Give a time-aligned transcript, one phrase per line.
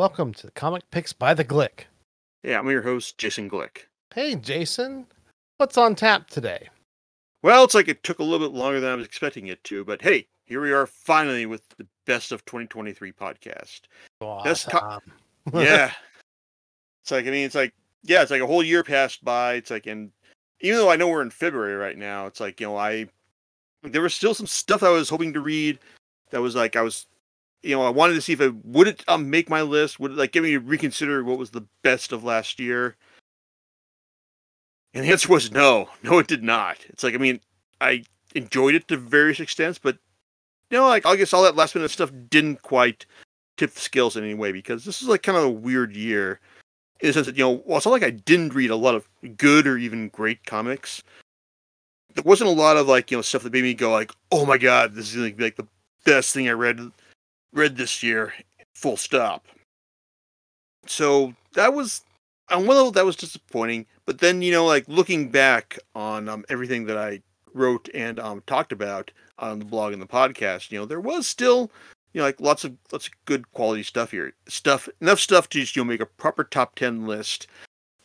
[0.00, 1.80] Welcome to the Comic Picks by the Glick.
[2.42, 3.80] Yeah, I'm your host, Jason Glick.
[4.14, 5.04] Hey, Jason,
[5.58, 6.70] what's on tap today?
[7.42, 9.84] Well, it's like it took a little bit longer than I was expecting it to,
[9.84, 13.80] but hey, here we are finally with the best of 2023 podcast.
[14.42, 15.00] Best co-
[15.52, 15.92] yeah.
[17.02, 19.52] It's like, I mean, it's like, yeah, it's like a whole year passed by.
[19.52, 20.12] It's like, and
[20.62, 23.06] even though I know we're in February right now, it's like, you know, I,
[23.82, 25.78] there was still some stuff I was hoping to read
[26.30, 27.04] that was like, I was,
[27.62, 30.12] you know, I wanted to see if it would it um, make my list, would
[30.12, 32.96] it like get me to reconsider what was the best of last year.
[34.94, 36.78] And the answer was no, no, it did not.
[36.88, 37.40] It's like, I mean,
[37.80, 38.04] I
[38.34, 39.98] enjoyed it to various extents, but
[40.70, 43.06] you know, like I guess all that last minute stuff didn't quite
[43.56, 46.40] tip the scales in any way because this is like kind of a weird year
[47.00, 48.94] in the sense that you know, well, it's not like I didn't read a lot
[48.94, 51.02] of good or even great comics.
[52.14, 54.46] There wasn't a lot of like you know stuff that made me go like, oh
[54.46, 55.68] my god, this is like, like the
[56.04, 56.90] best thing I read
[57.52, 58.32] read this year.
[58.74, 59.46] Full stop.
[60.86, 62.02] So that was
[62.50, 66.44] on one level that was disappointing, but then you know like looking back on um,
[66.48, 67.22] everything that I
[67.54, 71.26] wrote and um, talked about on the blog and the podcast, you know, there was
[71.26, 71.70] still,
[72.12, 74.32] you know, like lots of lots of good quality stuff here.
[74.48, 77.46] Stuff enough stuff to just you know make a proper top ten list,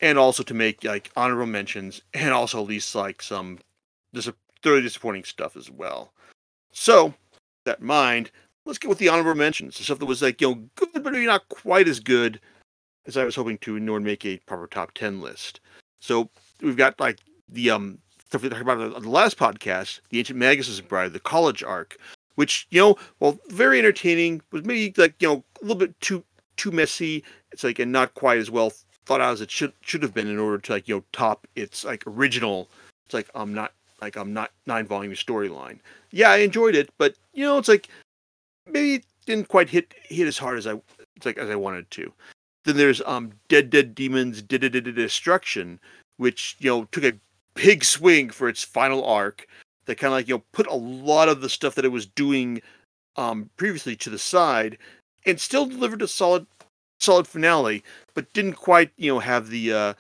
[0.02, 3.60] and also to make like honorable mentions, and also at least like some
[4.14, 4.30] dis-
[4.62, 6.14] thoroughly disappointing stuff as well.
[6.72, 7.14] So
[7.66, 8.32] that mind,
[8.66, 9.78] let's get with the honorable mentions.
[9.78, 12.40] The stuff that was like you know good, but maybe not quite as good
[13.08, 15.60] as I was hoping to, in order to make a proper top ten list.
[16.02, 16.30] So
[16.62, 20.40] we've got like the um stuff we talked about on the last podcast, the Ancient
[20.40, 21.98] Magus' Bride, the college arc,
[22.36, 26.24] which you know, well, very entertaining, was maybe like you know a little bit too
[26.58, 27.24] too messy.
[27.52, 28.74] It's like and not quite as well
[29.06, 31.48] thought out as it should should have been in order to like you know top
[31.56, 32.70] its like original.
[33.06, 35.80] It's like I'm um, not like I'm um, not nine volume storyline.
[36.12, 37.90] Yeah, I enjoyed it, but you know, it's like
[38.68, 40.80] maybe it didn't quite hit hit as hard as I
[41.24, 42.12] like as I wanted to.
[42.64, 45.80] Then there's um Dead Dead Demons Destruction,
[46.18, 47.14] which you know took a
[47.54, 49.48] big swing for its final arc
[49.86, 52.06] that kind of like you know put a lot of the stuff that it was
[52.06, 52.62] doing
[53.16, 54.78] um previously to the side
[55.26, 56.46] and still delivered a solid
[57.00, 59.94] solid finale but didn't quite you know have the uh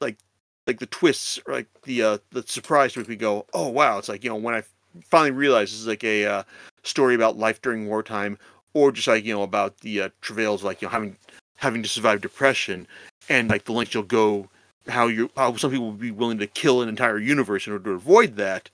[0.00, 0.18] like
[0.66, 4.08] like the twists like the uh the surprise to make me go oh wow it's
[4.08, 4.62] like you know when i
[5.04, 6.42] finally realized this is like a uh,
[6.82, 8.38] story about life during wartime
[8.74, 11.16] or just like you know about the uh, travails like you know having
[11.56, 12.86] having to survive depression
[13.28, 14.48] and like the lengths you'll go
[14.88, 17.84] how you how some people would be willing to kill an entire universe in order
[17.84, 18.70] to avoid that.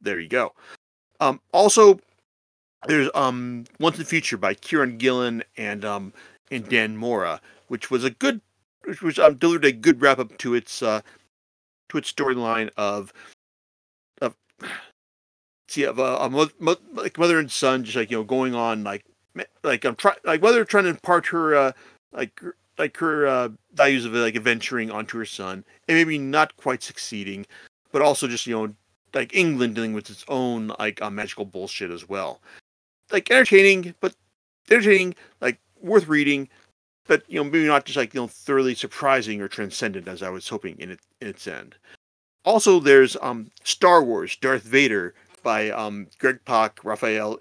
[0.00, 0.52] There you go.
[1.20, 2.00] Um, also,
[2.86, 6.12] there's um Once in the Future by Kieron Gillen and um
[6.50, 8.40] and Dan Mora, which was a good,
[8.84, 11.00] which was um, delivered a good wrap up to its uh
[11.88, 13.12] to its storyline of
[14.20, 14.34] of
[15.74, 18.54] see of a, a mo- mo- like mother and son just like you know going
[18.54, 19.04] on like
[19.62, 21.72] like I'm trying like mother trying to impart her uh
[22.12, 22.40] like
[22.78, 27.46] like her uh, values of like adventuring onto her son, and maybe not quite succeeding,
[27.92, 28.74] but also just you know
[29.12, 32.40] like England dealing with its own like uh, magical bullshit as well.
[33.12, 34.14] Like entertaining, but
[34.70, 36.48] entertaining, like worth reading,
[37.06, 40.30] but you know maybe not just like you know thoroughly surprising or transcendent as I
[40.30, 41.76] was hoping in, it, in its end.
[42.44, 47.38] Also, there's um Star Wars Darth Vader by um Greg Pak, Raffaele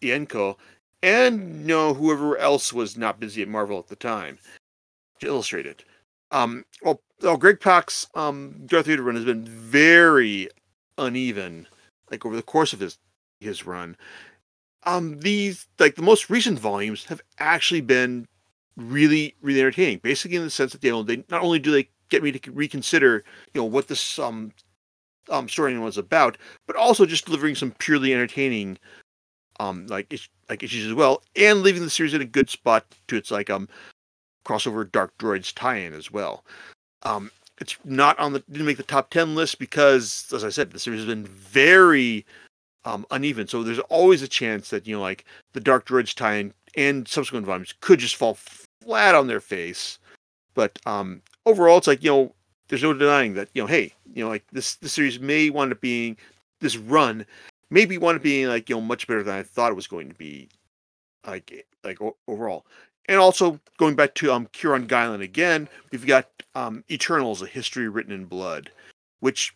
[0.00, 0.56] Ienco,
[1.02, 4.38] and you know whoever else was not busy at Marvel at the time
[5.20, 5.84] to illustrate it.
[6.30, 10.48] Um, well, well, Greg Pak's um, Darth Vader run has been very
[10.98, 11.66] uneven,
[12.10, 12.98] like over the course of his
[13.40, 13.96] his run.
[14.84, 18.26] Um, these like the most recent volumes have actually been
[18.76, 19.98] really really entertaining.
[19.98, 23.24] Basically, in the sense that know they not only do they get me to reconsider
[23.52, 24.52] you know what this um
[25.30, 28.78] um storyline was about, but also just delivering some purely entertaining
[29.60, 30.12] um like
[30.48, 33.50] like issues as well, and leaving the series in a good spot to its like
[33.50, 33.68] um
[34.46, 36.44] crossover Dark Droids tie-in as well.
[37.02, 40.70] Um, it's not on the didn't make the top ten list because, as I said,
[40.70, 42.24] the series has been very
[42.84, 43.48] um, uneven.
[43.48, 47.46] So there's always a chance that you know, like the Dark Droids tie-in and subsequent
[47.46, 48.38] volumes could just fall
[48.82, 49.98] flat on their face.
[50.54, 52.34] But um, overall, it's like you know,
[52.68, 55.72] there's no denying that you know, hey, you know, like this this series may wind
[55.72, 56.16] up being
[56.60, 57.26] this run
[57.70, 60.08] maybe wind up being like you know much better than I thought it was going
[60.08, 60.48] to be,
[61.26, 61.98] like like
[62.28, 62.66] overall.
[63.08, 67.88] And also going back to um, Kieron Gillen again, we've got um, Eternals: A History
[67.88, 68.70] Written in Blood,
[69.20, 69.54] which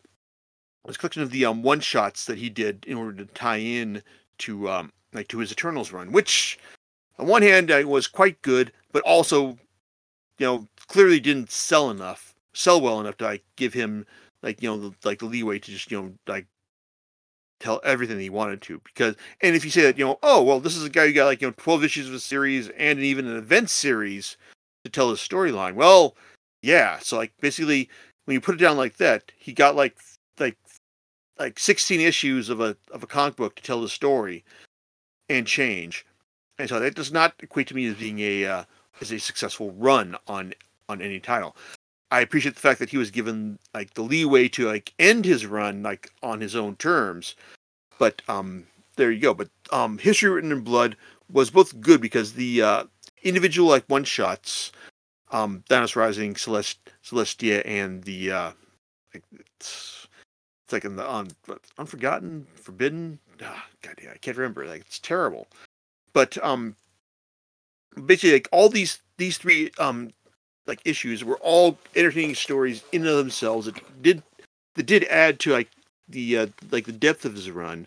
[0.84, 3.56] was a collection of the um, one shots that he did in order to tie
[3.56, 4.02] in
[4.38, 6.58] to um, like to his Eternals run, which
[7.18, 9.58] on one hand uh, was quite good, but also
[10.38, 14.06] you know clearly didn't sell enough, sell well enough to like give him
[14.42, 16.46] like you know the, like the leeway to just you know like
[17.60, 20.60] tell everything he wanted to because and if you say that you know oh well
[20.60, 22.98] this is a guy who got like you know 12 issues of a series and
[23.00, 24.36] even an event series
[24.84, 26.16] to tell his storyline well
[26.62, 27.88] yeah so like basically
[28.24, 29.98] when you put it down like that he got like
[30.38, 30.56] like
[31.38, 34.42] like 16 issues of a of a comic book to tell the story
[35.28, 36.06] and change
[36.58, 38.64] and so that does not equate to me as being a uh,
[39.00, 40.54] as a successful run on
[40.88, 41.56] on any title
[42.10, 45.46] I appreciate the fact that he was given like the leeway to like end his
[45.46, 47.36] run like on his own terms.
[47.98, 48.66] But um
[48.96, 49.34] there you go.
[49.34, 50.96] But um History Written in Blood
[51.30, 52.84] was both good because the uh
[53.22, 54.72] individual like one shots,
[55.30, 58.52] um Thanos Rising, Celest Celestia and the uh
[59.14, 60.08] like it's,
[60.64, 61.28] it's like in the un,
[61.78, 63.18] Unforgotten, Forbidden.
[63.42, 64.66] Oh, God, yeah, I can't remember.
[64.66, 65.46] Like it's terrible.
[66.12, 66.74] But um
[68.04, 70.10] basically like all these these three um
[70.66, 73.66] like issues were all entertaining stories in and of themselves.
[73.66, 74.22] It did
[74.74, 75.68] that did add to like
[76.08, 77.86] the uh, like the depth of his run,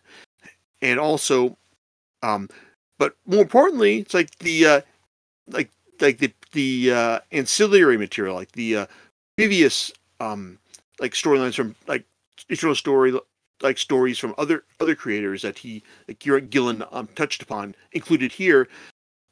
[0.82, 1.58] and also,
[2.22, 2.50] um,
[2.98, 4.82] but more importantly, it's like the uh,
[5.48, 5.70] like
[6.02, 8.86] like the the uh, ancillary material, like the uh,
[9.38, 10.60] previous um
[11.00, 12.06] like storylines from like
[12.50, 13.14] original story
[13.62, 16.20] like stories from other other creators that he like
[16.50, 18.68] Gillen um, touched upon included here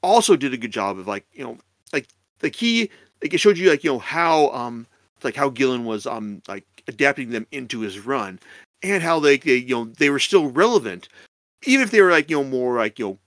[0.02, 1.58] also did a good job of like you know
[1.94, 2.08] like
[2.42, 2.90] like he
[3.22, 4.88] like it showed you like you know how um
[5.24, 8.40] like how Gillen was um like adapting them into his run
[8.84, 11.08] and how they, they you know they were still relevant.
[11.66, 13.18] Even if they were like you know more like you know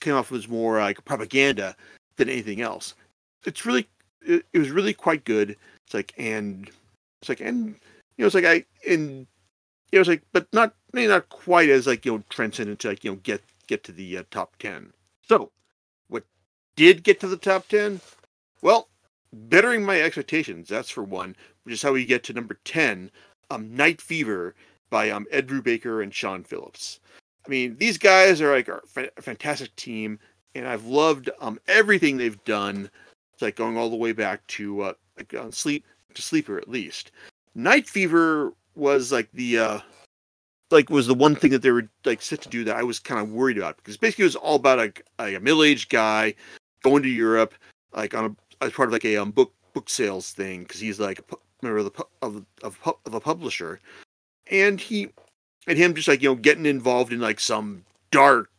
[0.00, 1.74] came off as more like propaganda
[2.16, 2.94] than anything else.
[3.44, 3.88] It's really
[4.22, 5.56] it, it was really quite good.
[5.86, 6.70] It's like and
[7.20, 7.76] it's like and
[8.16, 9.26] you know it's like i and
[9.90, 12.88] you know it's like but not maybe not quite as like you know transcendent to
[12.88, 14.92] like you know get get to the uh, top 10
[15.22, 15.50] so
[16.08, 16.24] what
[16.76, 18.00] did get to the top 10
[18.62, 18.88] well
[19.32, 20.68] bettering my expectations.
[20.68, 23.10] That's for one, which is how we get to number ten,
[23.50, 24.54] um, Night Fever
[24.90, 27.00] by um Ed Brubaker and Sean Phillips.
[27.44, 28.80] I mean, these guys are like a
[29.20, 30.18] fantastic team,
[30.54, 32.90] and I've loved um everything they've done.
[33.32, 35.84] It's like going all the way back to uh, like uh, sleep
[36.14, 37.12] to sleeper at least.
[37.54, 39.80] Night Fever was like the uh
[40.70, 42.98] like was the one thing that they were like set to do that I was
[42.98, 46.34] kind of worried about because basically it was all about like, a middle aged guy
[46.82, 47.54] going to Europe
[47.94, 50.98] like on a as part of like a um, book book sales thing because he's
[50.98, 53.80] like a member of the of, of of a publisher,
[54.50, 55.08] and he
[55.66, 58.50] and him just like you know getting involved in like some dark,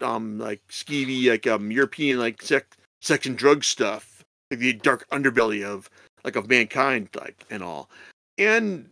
[0.00, 5.08] um like skeevy like um European like sex sex and drug stuff, like the dark
[5.10, 5.90] underbelly of
[6.24, 7.88] like of mankind like and all,
[8.38, 8.88] and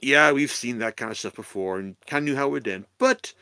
[0.00, 2.68] yeah, we've seen that kind of stuff before and kind of knew how it would
[2.68, 3.32] end, but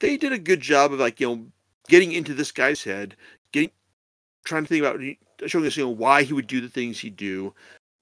[0.00, 1.46] they did a good job of like you know
[1.88, 3.16] getting into this guy's head,
[3.52, 3.70] getting
[4.44, 5.00] trying to think about
[5.48, 7.54] showing us, you know, why he would do the things he do,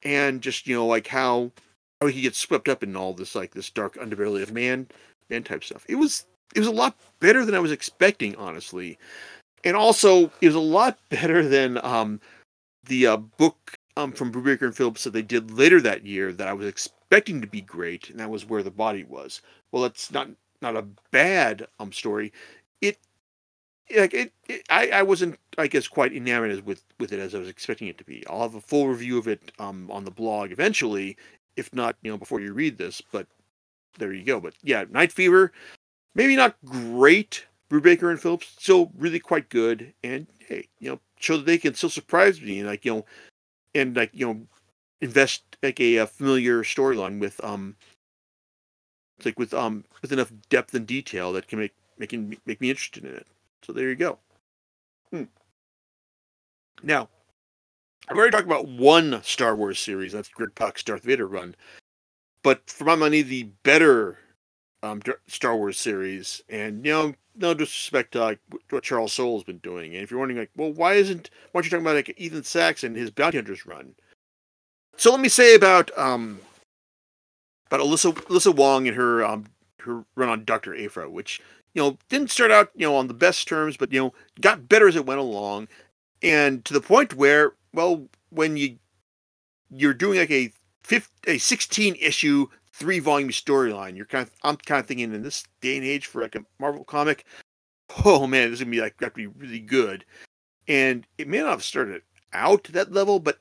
[0.02, 1.50] and just you know, like how
[2.00, 4.87] how he gets swept up in all this like this dark underbelly of man
[5.28, 5.84] man type stuff.
[5.88, 8.98] It was it was a lot better than I was expecting, honestly,
[9.64, 12.20] and also it was a lot better than um
[12.84, 16.48] the uh, book um from Brubaker and Phillips that they did later that year that
[16.48, 19.40] I was expecting to be great, and that was where the body was.
[19.72, 20.28] Well, it's not
[20.62, 22.32] not a bad um story.
[22.81, 22.98] It
[23.96, 27.38] like it, it, I, I wasn't I guess quite enamored with with it as I
[27.38, 28.25] was expecting it to be.
[28.28, 31.16] I'll have a full review of it um on the blog eventually,
[31.56, 33.00] if not you know before you read this.
[33.12, 33.26] But
[33.98, 34.40] there you go.
[34.40, 35.52] But yeah, Night Fever,
[36.14, 37.44] maybe not great.
[37.70, 41.75] Brubaker and Phillips still really quite good, and hey, you know, show that they can
[41.75, 43.04] still surprise me and like you know,
[43.75, 44.40] and like you know,
[45.00, 47.76] invest like a, a familiar storyline with um,
[49.25, 53.04] like with um with enough depth and detail that can make making make me interested
[53.04, 53.26] in it.
[53.64, 54.19] So there you go.
[55.11, 55.25] Hmm.
[56.83, 57.09] Now,
[58.09, 60.12] I've already talked about one Star Wars series.
[60.12, 61.55] That's Greg Darth Vader run.
[62.43, 64.19] But for my money, the better
[64.83, 68.40] um, Star Wars series, and you know, no disrespect to like
[68.71, 69.95] what Charles Soule's been doing.
[69.95, 72.45] And if you're wondering, like, well, why isn't why aren't you talking about like Ethan
[72.45, 73.95] Sacks and his Bounty Hunters run?
[74.97, 76.40] So let me say about um
[77.67, 79.47] about Alyssa Alyssa Wong and her um
[79.81, 81.40] her run on Doctor Aphra, which
[81.75, 84.69] you know, didn't start out, you know, on the best terms, but you know, got
[84.69, 85.69] better as it went along,
[86.23, 88.77] and to the point where, well, when you
[89.71, 90.53] you're doing like a
[90.85, 95.23] 15, a 16 issue, three volume storyline, you're kind of, I'm kind of thinking in
[95.23, 97.25] this day and age for like a Marvel comic,
[98.05, 100.05] oh man, this is gonna be like got to be really good,
[100.69, 103.39] and it may not have started out to that level, but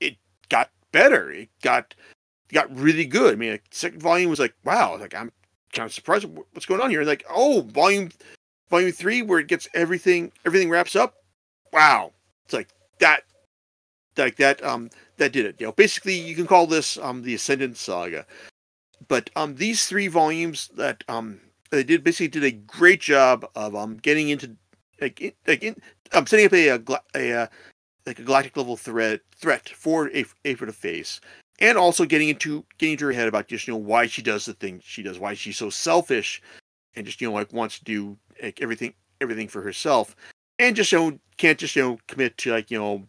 [0.00, 0.16] it
[0.48, 1.30] got better.
[1.30, 1.94] It got
[2.52, 3.34] got really good.
[3.34, 5.32] I mean, like, second volume was like, wow, like I'm
[5.72, 7.04] kind of surprised what's going on here.
[7.04, 8.10] Like, oh, volume
[8.70, 11.14] volume three, where it gets everything everything wraps up.
[11.72, 12.12] Wow,
[12.44, 12.68] it's like
[13.00, 13.22] that,
[14.16, 14.62] like that.
[14.64, 15.56] Um, that did it.
[15.60, 18.26] You know, basically, you can call this um the Ascendant Saga.
[19.08, 23.74] but um, these three volumes that um they did basically did a great job of
[23.74, 24.56] um getting into
[25.00, 25.76] like in, like in,
[26.12, 26.82] um setting up a, a,
[27.14, 27.46] a uh,
[28.06, 31.20] like a galactic level threat threat for a for to face,
[31.58, 34.46] and also getting into getting into her head about just you know why she does
[34.46, 36.42] the things she does, why she's so selfish,
[36.96, 40.14] and just you know like wants to do like everything everything for herself,
[40.58, 43.04] and just you know can't just you know commit to like you know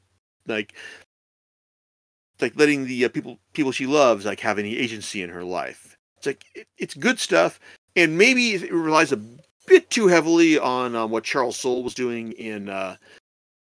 [0.48, 0.74] like
[2.42, 5.98] like letting the uh, people people she loves like have any agency in her life.
[6.18, 7.60] It's like it, it's good stuff,
[7.96, 9.22] and maybe it relies a
[9.68, 12.96] bit too heavily on um, what Charles Soule was doing in uh,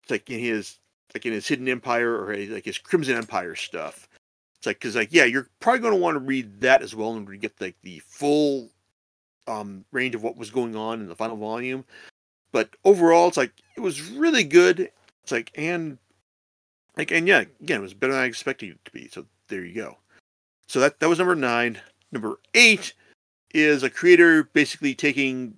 [0.09, 0.79] like in his
[1.15, 4.09] like in his Hidden Empire or like his Crimson Empire stuff.
[4.61, 7.13] It's like because like yeah, you're probably going to want to read that as well
[7.13, 8.69] in order to get like the full
[9.47, 11.83] um range of what was going on in the final volume.
[12.53, 14.91] But overall, it's like it was really good.
[15.23, 15.97] It's like and
[16.99, 19.09] like and yeah, again, it was better than I expected it to be.
[19.09, 19.97] So there you go.
[20.67, 21.81] So that that was number nine.
[22.13, 22.93] Number eight
[23.55, 25.55] is a creator basically taking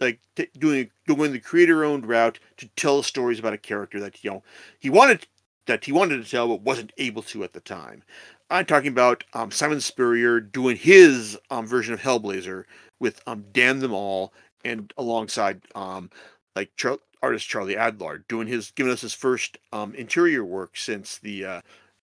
[0.00, 4.24] like t- doing doing the creator owned route to tell stories about a character that
[4.24, 4.42] you know
[4.80, 5.24] he wanted
[5.66, 8.02] that he wanted to tell but wasn't able to at the time.
[8.50, 12.64] I'm talking about um, Simon Spurrier doing his um, version of Hellblazer
[13.00, 14.32] with um, Damn Them All
[14.64, 16.10] and alongside um,
[16.54, 21.18] like Char- artist Charlie Adlard doing his giving us his first um, interior work since
[21.18, 21.60] the uh,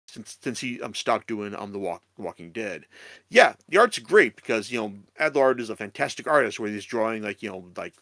[0.08, 2.86] since since he um stopped doing um the walk Walking Dead.
[3.30, 7.24] Yeah, the art's great because you know Adlard is a fantastic artist where he's drawing
[7.24, 7.94] like you know like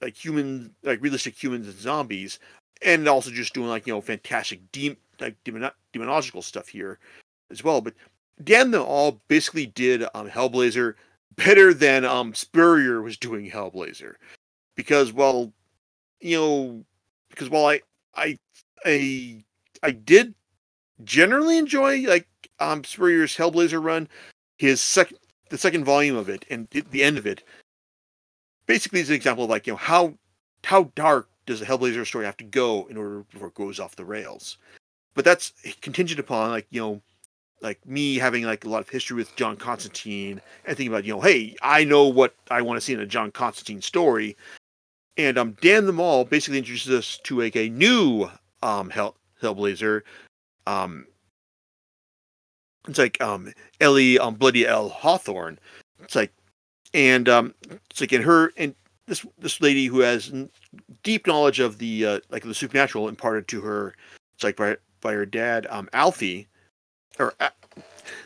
[0.00, 2.38] like human like realistic humans and zombies,
[2.84, 4.60] and also just doing like you know fantastic
[5.20, 6.98] like demon- demonological stuff here
[7.50, 7.80] as well.
[7.80, 7.94] But
[8.42, 10.94] damn them all basically did um Hellblazer
[11.36, 14.14] better than um Spurrier was doing Hellblazer
[14.76, 15.52] because well
[16.20, 16.84] you know
[17.30, 17.80] because while I
[18.14, 18.38] I
[18.84, 19.44] I
[19.82, 20.34] I did
[21.04, 24.08] generally enjoy like um Spurrier's Hellblazer run,
[24.58, 25.18] his second
[25.50, 27.44] the second volume of it and the end of it
[28.66, 30.14] basically is an example of like you know how
[30.64, 33.96] how dark does a Hellblazer story have to go in order before it goes off
[33.96, 34.58] the rails.
[35.14, 37.02] But that's contingent upon like you know
[37.60, 41.14] like me having like a lot of history with John Constantine and thinking about you
[41.14, 44.36] know hey I know what I want to see in a John Constantine story,
[45.16, 48.30] and um damn them all basically introduces us to like a new
[48.62, 50.02] um Hell Hellblazer
[50.66, 51.06] um
[52.88, 55.58] it's like um Ellie um Bloody Elle Hawthorne.
[56.02, 56.32] It's like
[56.94, 57.54] and um
[57.90, 58.74] it's like in her and
[59.06, 60.32] this this lady who has
[61.02, 63.94] deep knowledge of the uh, like the supernatural imparted to her
[64.34, 66.46] it's like by by her dad um Alfie
[67.18, 67.50] or uh,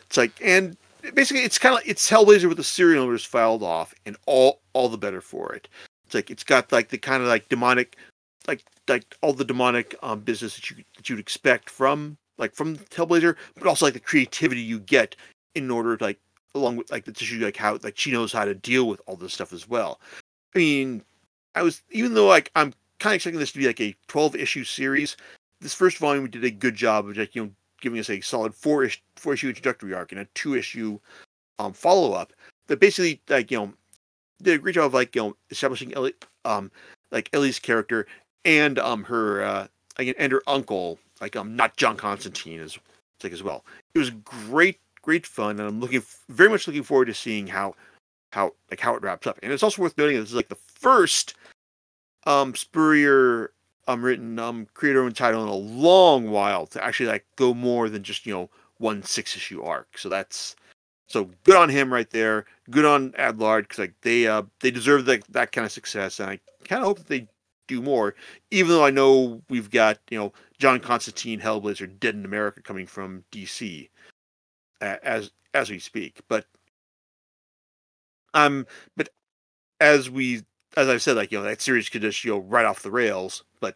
[0.05, 0.77] it's like and
[1.13, 4.89] basically it's kind of it's Hellblazer with the serial numbers filed off and all all
[4.89, 5.67] the better for it.
[6.05, 7.97] It's like it's got like the kind of like demonic
[8.47, 12.77] like like all the demonic um business that you that you'd expect from like from
[12.77, 15.15] Hellblazer, but also like the creativity you get
[15.55, 16.19] in order to like
[16.55, 19.15] along with like the tissue like how like she knows how to deal with all
[19.15, 19.99] this stuff as well.
[20.57, 21.03] I mean,
[21.53, 24.35] I was even though like I'm kind of expecting this to be like a 12
[24.35, 25.15] issue series,
[25.61, 28.55] this first volume did a good job of like you know giving us a solid
[28.55, 30.97] four ish four issue introductory arc and a two issue
[31.59, 32.33] um follow up
[32.65, 33.71] that basically like you know
[34.41, 36.71] did a great job of like you know establishing Ellie um
[37.11, 38.07] like Ellie's character
[38.43, 39.67] and um her uh
[39.99, 42.79] like and her uncle like um not John Constantine as
[43.23, 43.63] like as well.
[43.93, 47.75] It was great, great fun, and I'm looking very much looking forward to seeing how
[48.31, 49.39] how like how it wraps up.
[49.41, 51.35] And it's also worth noting this is like the first
[52.25, 53.51] um Spurrier
[53.87, 57.89] um written um creator owned title in a long while to actually like go more
[57.89, 59.97] than just you know one six issue arc.
[59.97, 60.55] So that's
[61.07, 62.45] so good on him right there.
[62.69, 66.29] Good on Adlard because like they uh they deserve that that kind of success, and
[66.29, 67.27] I kind of hope that they
[67.67, 68.15] do more.
[68.51, 72.85] Even though I know we've got you know John Constantine, Hellblazer, Dead in America coming
[72.85, 73.89] from DC
[74.81, 76.45] as as we speak, but
[78.37, 79.09] um, but
[79.79, 80.43] as we
[80.75, 82.91] as I've said, like you know that series could just you know right off the
[82.91, 83.75] rails, but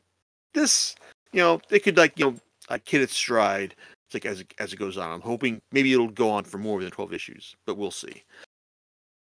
[0.54, 0.96] this
[1.34, 2.36] you know it could like you know
[2.70, 3.76] like hit its stride
[4.14, 5.12] like as it, as it goes on.
[5.12, 8.24] I'm hoping maybe it'll go on for more than 12 issues, but we'll see.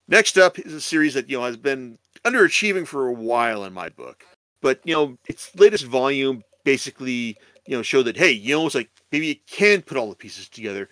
[0.10, 3.74] Next up is a series that you know has been underachieving for a while in
[3.74, 4.26] my book,
[4.62, 8.76] but you know its latest volume basically you know show that hey you know it's
[8.76, 10.90] like maybe it can put all the pieces together,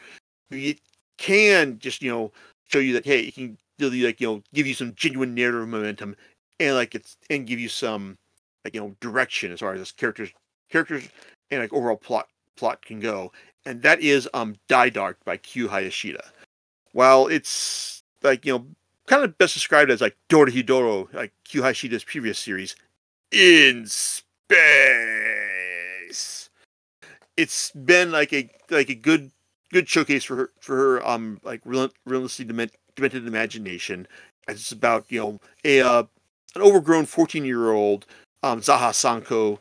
[0.50, 0.80] maybe it
[1.18, 2.32] can just you know
[2.68, 6.16] show you that hey it can like you know give you some genuine narrative momentum
[6.60, 8.18] and like it's and give you some
[8.66, 10.32] like you know direction as far as characters
[10.70, 11.08] characters
[11.52, 13.32] and like overall plot plot can go
[13.66, 16.22] and that is um Dai Dark by Q Hayashida.
[16.92, 18.66] While it's like you know
[19.06, 22.76] kind of best described as like Dorohedoro, like Q Hayashida's previous series,
[23.32, 24.20] in space.
[27.38, 29.32] It's been like a like a good
[29.72, 32.46] good showcase for her for her um like relentlessly
[33.00, 34.08] demented imagination.
[34.48, 36.04] It's about you know a uh,
[36.56, 38.06] an overgrown 14 year old
[38.44, 39.60] um, Zaha Sanko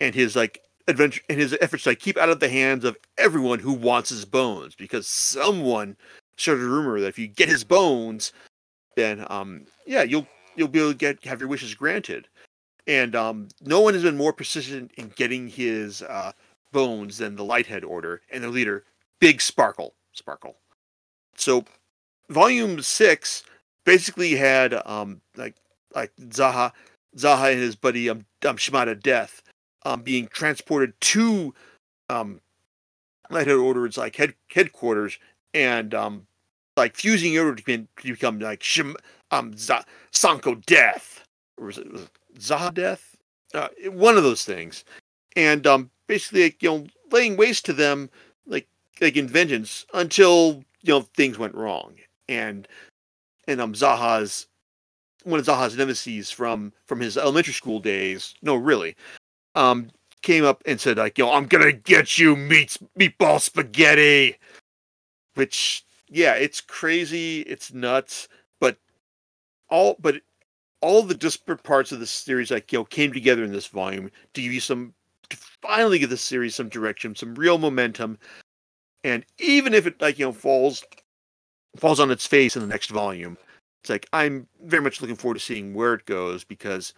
[0.00, 2.96] and his like adventure and his efforts to like, keep out of the hands of
[3.18, 5.96] everyone who wants his bones because someone
[6.36, 8.32] started a rumor that if you get his bones,
[8.96, 12.28] then um yeah you'll you'll be able to get have your wishes granted.
[12.86, 16.32] And um, no one has been more persistent in getting his uh,
[16.72, 18.84] bones than the Lighthead Order and their leader,
[19.20, 19.94] Big Sparkle.
[20.12, 20.56] Sparkle.
[21.36, 21.64] So,
[22.30, 23.42] Volume Six
[23.84, 25.56] basically had um, like
[25.94, 26.72] like Zaha
[27.16, 29.42] Zaha and his buddy um, um Shimada Death
[29.84, 31.52] um, being transported to
[32.08, 32.40] um,
[33.30, 35.18] Order's like head headquarters
[35.52, 36.26] and um,
[36.76, 38.94] like fusing order to, be, to become like Shim,
[39.32, 41.24] um Z- Sanko Death.
[41.58, 43.16] Or was it, was it Zaha Death?
[43.52, 44.84] Uh, one of those things,
[45.34, 48.08] and um basically like, you know laying waste to them
[48.46, 48.68] like
[49.00, 51.94] like in vengeance until you know things went wrong
[52.30, 52.66] and
[53.48, 54.46] and um Zaha's
[55.24, 58.34] one of Zaha's nemesis from from his elementary school days.
[58.40, 58.96] No, really,
[59.54, 59.90] um,
[60.22, 64.38] came up and said like, "Yo, I'm gonna get you, meat meatball spaghetti,"
[65.34, 68.28] which yeah, it's crazy, it's nuts,
[68.60, 68.76] but
[69.68, 70.22] all but
[70.80, 74.10] all the disparate parts of the series like you know came together in this volume
[74.34, 74.94] to give you some
[75.28, 78.18] to finally give the series some direction, some real momentum,
[79.04, 80.84] and even if it like you know falls
[81.76, 83.36] falls on its face in the next volume,
[83.82, 86.92] it's like I'm very much looking forward to seeing where it goes because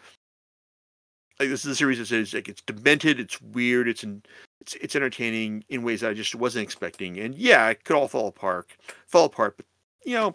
[1.39, 4.23] like this is a series that says like it's demented, it's weird, it's in,
[4.61, 8.09] it's it's entertaining in ways that I just wasn't expecting, and yeah, it could all
[8.09, 8.71] fall apart,
[9.07, 9.67] fall apart, but
[10.05, 10.35] you know,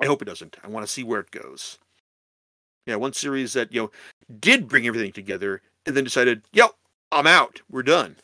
[0.00, 0.56] I hope it doesn't.
[0.62, 1.78] I want to see where it goes.
[2.86, 3.90] Yeah, one series that you know
[4.40, 6.70] did bring everything together and then decided, yep,
[7.12, 8.16] I'm out, we're done.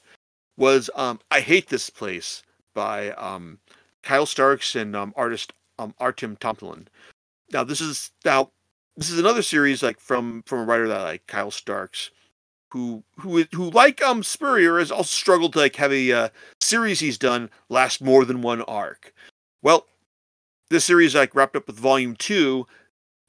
[0.56, 2.42] Was um, I hate this place
[2.74, 3.58] by um,
[4.02, 6.88] Kyle Starks and um, artist um, Artem Tomplin.
[7.52, 8.50] Now this is now
[8.96, 12.10] this is another series like from from a writer that I like Kyle Starks,
[12.70, 16.28] who who who like um Spurrier has also struggled to like have a uh,
[16.60, 19.12] series he's done last more than one arc.
[19.62, 19.86] Well,
[20.70, 22.66] this series like wrapped up with volume two,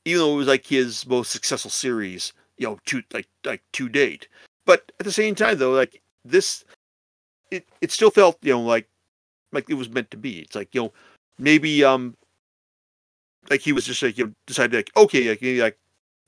[0.05, 3.89] even though it was like his most successful series, you know, to like like to
[3.89, 4.27] date.
[4.65, 6.63] But at the same time, though, like this,
[7.51, 8.87] it it still felt you know like
[9.53, 10.39] like it was meant to be.
[10.39, 10.93] It's like you know
[11.37, 12.15] maybe um
[13.49, 15.77] like he was just like you know decided like okay like maybe like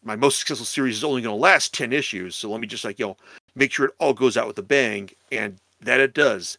[0.03, 2.85] my most successful series is only going to last 10 issues so let me just
[2.85, 3.17] like you know
[3.55, 6.57] make sure it all goes out with a bang and that it does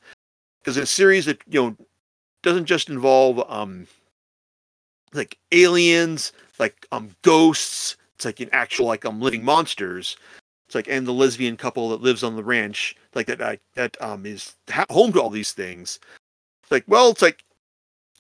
[0.61, 1.77] because a series that you know
[2.43, 3.87] doesn't just involve um
[5.13, 10.17] like aliens like um ghosts it's like an actual like um living monsters
[10.67, 13.97] it's like and the lesbian couple that lives on the ranch like that uh, that
[14.03, 16.01] um is ha- home to all these things
[16.67, 17.45] it's like well it's like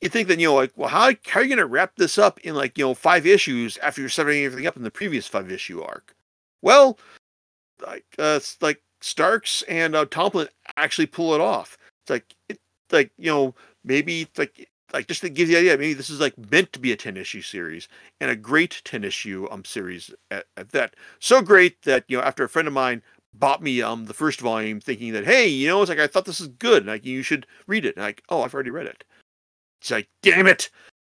[0.00, 2.16] you think that you know like well how, how are you going to wrap this
[2.16, 5.26] up in like you know five issues after you're setting everything up in the previous
[5.26, 6.14] five issue arc?
[6.62, 6.98] Well
[7.84, 11.76] like uh like starks and uh tomplin actually pull it off.
[12.04, 12.60] It's like it
[12.92, 13.54] like you know
[13.84, 16.72] maybe it's like like just to give you the idea maybe this is like meant
[16.72, 17.88] to be a 10 issue series
[18.20, 20.94] and a great 10 issue um series at, at that.
[21.18, 23.02] So great that you know after a friend of mine
[23.38, 26.24] bought me um the first volume thinking that hey you know it's like i thought
[26.24, 29.04] this is good like you should read it and like oh i've already read it
[29.80, 30.70] it's like, damn it.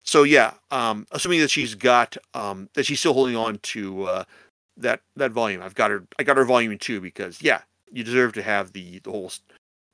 [0.03, 4.25] So yeah, um, assuming that she's got um, that she's still holding on to uh,
[4.77, 5.63] that that volume.
[5.63, 6.07] I've got her.
[6.19, 9.31] I got her volume two because yeah, you deserve to have the the whole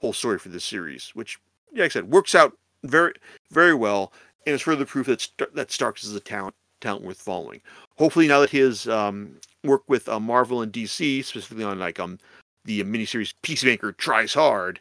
[0.01, 1.39] whole story for this series, which
[1.73, 3.13] like I said, works out very
[3.51, 4.13] very well,
[4.47, 7.61] and it's further proof that that Starks is a talent talent worth following.
[7.97, 12.19] Hopefully, now that his um, work with uh, Marvel and DC, specifically on like um
[12.65, 14.81] the miniseries Peacemaker tries hard,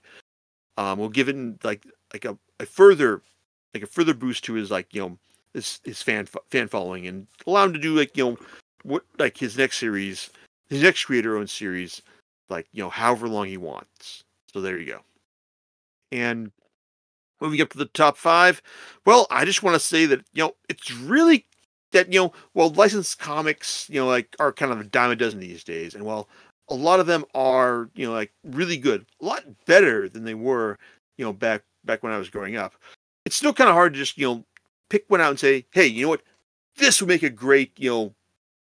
[0.78, 3.22] um, will give it like like a, a further
[3.74, 5.18] like a further boost to his like you know
[5.54, 8.38] his his fan fan following and allow him to do like you know
[8.84, 10.30] what like his next series,
[10.70, 12.02] his next creator owned series,
[12.50, 14.24] like you know however long he wants.
[14.54, 15.00] So there you go.
[16.12, 16.52] And
[17.42, 18.62] moving up to the top five,
[19.06, 21.46] well, I just want to say that you know it's really
[21.94, 25.16] that you know well licensed comics you know like are kind of a dime a
[25.16, 26.28] dozen these days, and while
[26.70, 30.36] a lot of them are you know like really good, a lot better than they
[30.36, 30.78] were
[31.18, 32.76] you know back back when I was growing up
[33.26, 34.46] it's still kind of hard to just you know
[34.90, 36.22] pick one out and say, hey, you know what,
[36.78, 38.16] this would make a great you know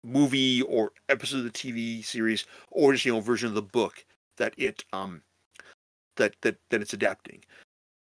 [0.05, 4.05] movie or episode of the TV series or just you know version of the book
[4.37, 5.23] that it um
[6.16, 7.45] that that that it's adapting.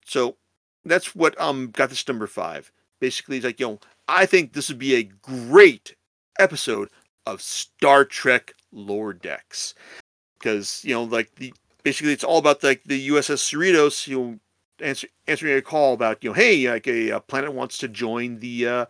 [0.05, 0.37] So
[0.85, 2.71] that's what um got this number five.
[3.05, 5.95] Basically, it's like know I think this would be a great
[6.39, 6.89] episode
[7.27, 9.75] of Star Trek Lower Decks.
[10.39, 14.39] Because you know like the basically it's all about like the USS Cerritos you know
[14.83, 18.39] answer, answering a call about you know hey like a, a planet wants to join
[18.39, 18.85] the uh,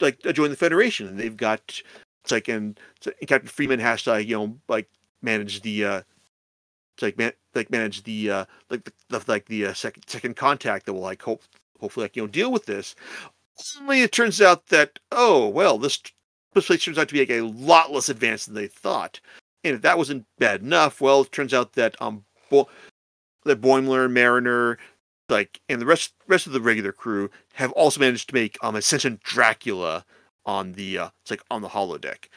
[0.00, 1.80] like join the Federation, and they've got
[2.24, 4.88] it's like and, and Captain Freeman has to you know like
[5.22, 6.02] manage the uh,
[7.00, 10.86] like man, like manage the uh, like the, the like the uh, second second contact
[10.86, 11.44] that will like hope
[11.80, 12.94] hopefully like you know deal with this.
[13.80, 16.00] Only it turns out that oh well this
[16.54, 19.20] place turns out to be like a lot less advanced than they thought.
[19.64, 22.68] And if that wasn't bad enough, well, it turns out that um, Bo-
[23.44, 24.78] that Boimler, Mariner,
[25.28, 28.76] like, and the rest rest of the regular crew have also managed to make um
[28.76, 30.04] Ascension Dracula
[30.44, 32.28] on the uh, it's like on the holodeck.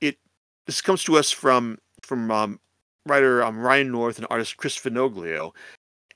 [0.00, 0.18] It
[0.66, 2.60] this comes to us from from um,
[3.06, 5.52] writer um, Ryan North and artist Chris Fenoglio,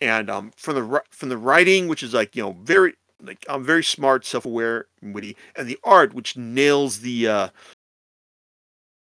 [0.05, 3.64] and um from the from the writing, which is like you know very like I'm
[3.64, 7.49] very smart, self-aware, and witty, and the art, which nails the uh,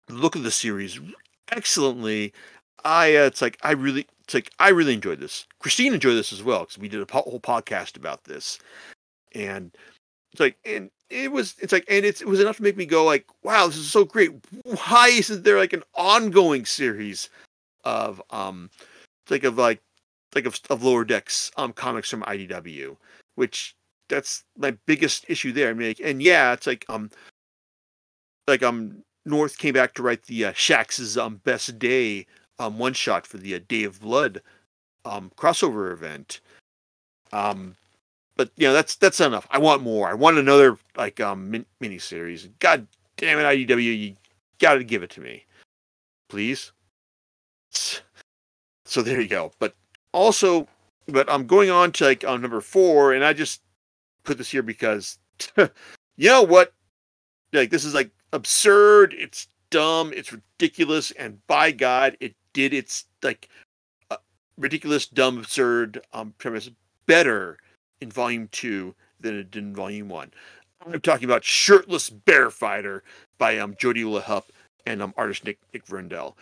[0.08, 1.00] look of the series
[1.50, 2.32] excellently.
[2.84, 5.46] I uh, it's like I really it's like I really enjoyed this.
[5.58, 8.58] Christine enjoyed this as well because we did a po- whole podcast about this,
[9.34, 9.74] and
[10.32, 12.86] it's like and it was it's like and it's, it was enough to make me
[12.86, 14.32] go like wow this is so great.
[14.64, 17.30] Why isn't there like an ongoing series
[17.84, 18.70] of um
[19.30, 19.80] like of like
[20.34, 22.96] like of, of lower decks um comics from IDW,
[23.34, 23.74] which
[24.08, 25.70] that's my biggest issue there.
[25.70, 27.10] I mean, like, and yeah, it's like um
[28.46, 32.26] like um North came back to write the uh, Shax's um, Best Day
[32.58, 34.42] um, one shot for the uh, Day of Blood
[35.04, 36.40] um, crossover event.
[37.32, 37.76] Um,
[38.36, 39.46] but you know that's that's enough.
[39.50, 40.08] I want more.
[40.08, 42.48] I want another like um min- mini series.
[42.58, 44.16] God damn it, IDW, you
[44.58, 45.44] got to give it to me,
[46.28, 46.72] please.
[47.70, 49.52] So there you go.
[49.58, 49.74] But
[50.12, 50.66] also,
[51.06, 53.62] but I'm going on to like on number four, and I just
[54.24, 55.18] put this here because
[55.56, 56.72] you know what?
[57.52, 63.06] Like this is like absurd, it's dumb, it's ridiculous, and by God, it did its
[63.22, 63.48] like
[64.10, 64.16] uh,
[64.56, 66.70] ridiculous, dumb, absurd um, premise
[67.06, 67.58] better
[68.00, 70.30] in Volume Two than it did in Volume One.
[70.86, 73.02] I'm talking about Shirtless Bear Fighter
[73.38, 74.44] by um, Jody LeHeup
[74.86, 76.34] and um, artist Nick Nick Vendrell.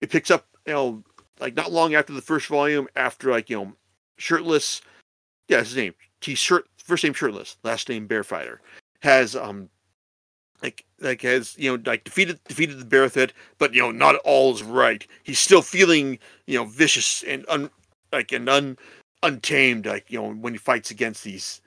[0.00, 1.04] It picks up, you know,
[1.40, 3.72] like not long after the first volume, after like you know,
[4.18, 4.80] Shirtless,
[5.48, 5.94] yeah, his name.
[6.20, 8.60] T shirt first name Shirtless, last name Bear Fighter.
[9.02, 9.68] Has um
[10.62, 14.16] like like has you know like defeated defeated the bear threat, but you know not
[14.24, 15.06] all is right.
[15.22, 17.70] He's still feeling you know vicious and un
[18.12, 18.78] like and un
[19.22, 21.60] untamed like you know when he fights against these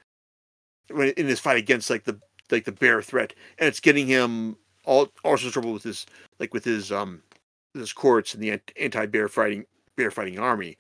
[0.89, 2.19] when in his fight against like the
[2.51, 6.05] like the bear threat, and it's getting him all also trouble with his
[6.39, 7.21] like with his um
[7.73, 10.77] his courts and the anti bear fighting bear fighting army,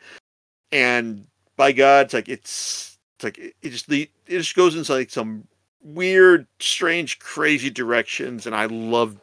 [0.71, 1.25] and
[1.55, 5.47] by God, it's like it's it's like it, just it just goes into like some
[5.81, 9.19] weird, strange, crazy directions, and I love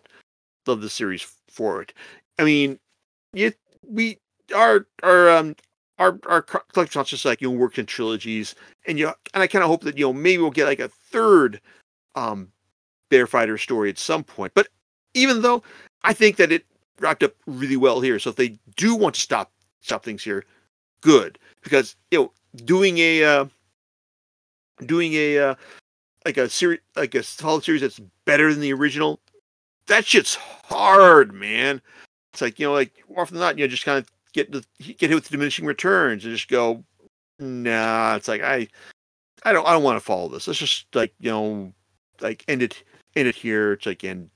[0.67, 1.93] love the series for it.
[2.39, 2.79] I mean,
[3.33, 4.19] it we
[4.55, 5.57] our our um
[5.99, 6.45] our our
[6.77, 8.55] not just like you know worked in trilogies,
[8.87, 10.89] and you and I kind of hope that you know maybe we'll get like a
[10.89, 11.61] third
[12.15, 12.49] um
[13.11, 14.53] Bear Fighter story at some point.
[14.55, 14.69] But
[15.15, 15.63] even though
[16.03, 16.65] I think that it
[17.01, 20.45] wrapped up really well here, so if they do want to stop stop things here,
[21.01, 22.33] good because you know
[22.65, 23.47] doing a uh,
[24.85, 25.55] doing a uh,
[26.25, 29.21] like a series like a solid series that's better than the original,
[29.87, 31.81] that shit's hard, man.
[32.33, 34.53] It's like you know, like more often than not, you know, just kind of get
[34.53, 36.85] the get hit with diminishing returns and just go,
[37.39, 38.17] nah.
[38.17, 38.69] It's like I,
[39.45, 40.47] I don't, I don't want to follow this.
[40.47, 41.73] Let's just like you know,
[42.21, 42.83] like end it,
[43.15, 43.73] end it here.
[43.73, 44.31] It's like and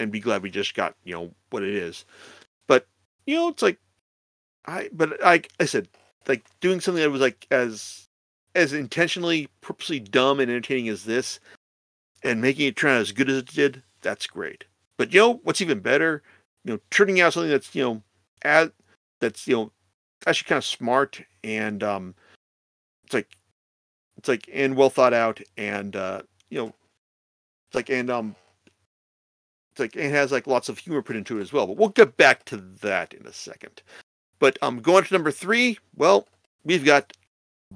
[0.00, 2.04] and be glad we just got you know what it is.
[2.66, 2.86] But
[3.26, 3.78] you know, it's like
[4.66, 5.88] I, but like I said,
[6.28, 8.08] like doing something that was like as
[8.54, 11.40] as intentionally, purposely dumb and entertaining as this,
[12.22, 14.64] and making it turn out as good as it did, that's great.
[14.98, 16.22] But you know what's even better?
[16.64, 18.02] You know, turning out something that's you know,
[18.44, 18.72] ad,
[19.20, 19.72] that's you know,
[20.26, 22.14] actually kind of smart and um,
[23.04, 23.36] it's like,
[24.16, 26.66] it's like and well thought out and uh, you know,
[27.68, 28.36] it's like and um,
[29.72, 31.66] it's like it has like lots of humor put into it as well.
[31.66, 33.82] But we'll get back to that in a second.
[34.38, 36.28] But um, going to number three, well,
[36.64, 37.12] we've got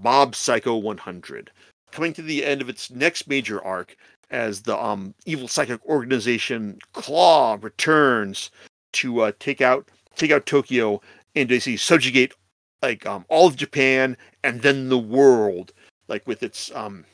[0.03, 1.51] Mob Psycho 100,
[1.93, 3.97] coming to the end of its next major arc
[4.31, 8.51] as the um, evil psychic organization Claw returns
[8.93, 11.01] to uh, take out take out Tokyo
[11.35, 12.35] and basically subjugate
[12.83, 15.73] like um, all of Japan and then the world,
[16.09, 17.07] like with its um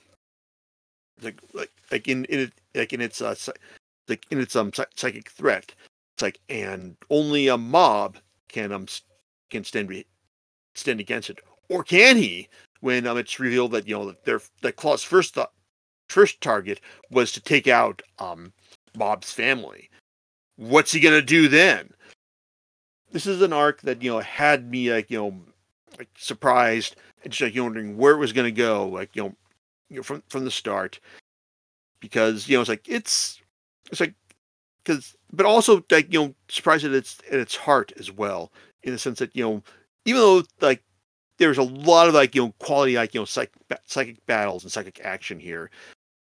[1.23, 3.35] like like like in in it like in its uh
[4.09, 5.75] like in its um psychic threat.
[6.15, 8.87] It's like and only a mob can um
[9.51, 10.05] can stand
[10.75, 11.39] stand against it,
[11.69, 12.49] or can he?
[12.83, 15.53] when um, it's revealed that you know that their that Claw's first thought,
[16.09, 18.53] first target was to take out um,
[18.95, 19.89] Bob's family.
[20.57, 21.91] What's he gonna do then?
[23.13, 25.41] This is an arc that you know had me like you know
[25.99, 29.35] like surprised and just like wondering where it was gonna go, like you know,
[29.89, 31.01] you know from from the start.
[32.01, 33.41] because you know it's like it's
[33.93, 34.15] it's like
[34.85, 38.51] because but also like you know surprised at its at its heart as well
[38.83, 39.63] in the sense that you know
[40.05, 40.83] even though like
[41.39, 43.53] there's a lot of like you know quality like you know psych,
[43.85, 45.71] psychic battles and psychic action here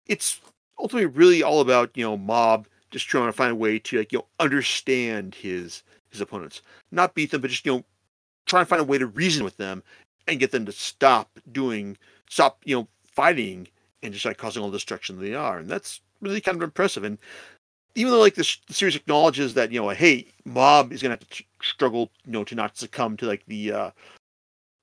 [0.06, 0.40] it's
[0.78, 4.12] ultimately really all about you know mob just trying to find a way to like
[4.12, 6.60] you know understand his his opponents.
[6.92, 7.84] Not beat them but just you know
[8.46, 9.82] try and find a way to reason with them
[10.28, 11.96] and get them to stop doing
[12.28, 13.66] stop you know fighting
[14.02, 15.58] and just like causing all the destruction they are.
[15.58, 17.04] And that's really kind of impressive.
[17.04, 17.18] And
[17.94, 21.44] even though like the series acknowledges that you know hey mob is gonna have to
[21.62, 23.90] struggle you know to not succumb to like the uh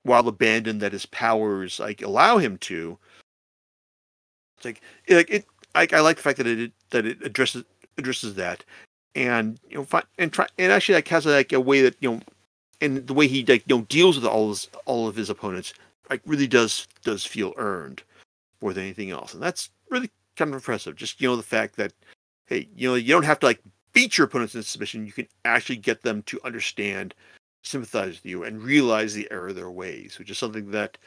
[0.04, 2.98] wild abandon that his powers like allow him to
[4.60, 7.64] it's like it, like it I, I like the fact that it that it addresses
[7.96, 8.64] addresses that.
[9.14, 12.12] And you know fi- and try and actually like has like a way that you
[12.12, 12.20] know
[12.80, 15.74] and the way he like you know deals with all his all of his opponents
[16.08, 18.02] like really does does feel earned
[18.60, 19.34] more than anything else.
[19.34, 21.92] And that's really kind of impressive just you know the fact that
[22.50, 25.26] hey you know you don't have to like beat your opponents in submission you can
[25.46, 27.14] actually get them to understand
[27.62, 30.98] sympathize with you and realize the error of their ways which is something that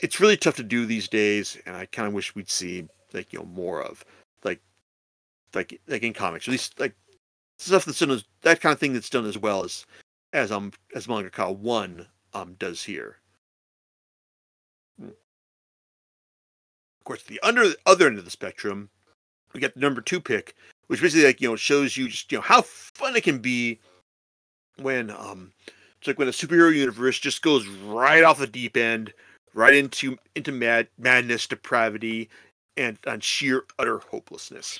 [0.00, 3.32] it's really tough to do these days and i kind of wish we'd see like
[3.32, 4.02] you know more of
[4.44, 4.60] like
[5.54, 6.94] like like in comics at least like
[7.60, 9.84] stuff that's done as that kind of thing that's done as well as
[10.32, 13.16] as um as Manga Ka one um does here.
[15.00, 15.14] Of
[17.04, 18.90] course, the under other end of the spectrum,
[19.52, 20.54] we get the number two pick,
[20.86, 23.78] which basically like you know shows you just you know how fun it can be
[24.76, 25.52] when um
[25.98, 29.12] it's like when a superhero universe just goes right off the deep end,
[29.52, 32.28] right into into mad madness, depravity,
[32.76, 34.78] and on sheer utter hopelessness.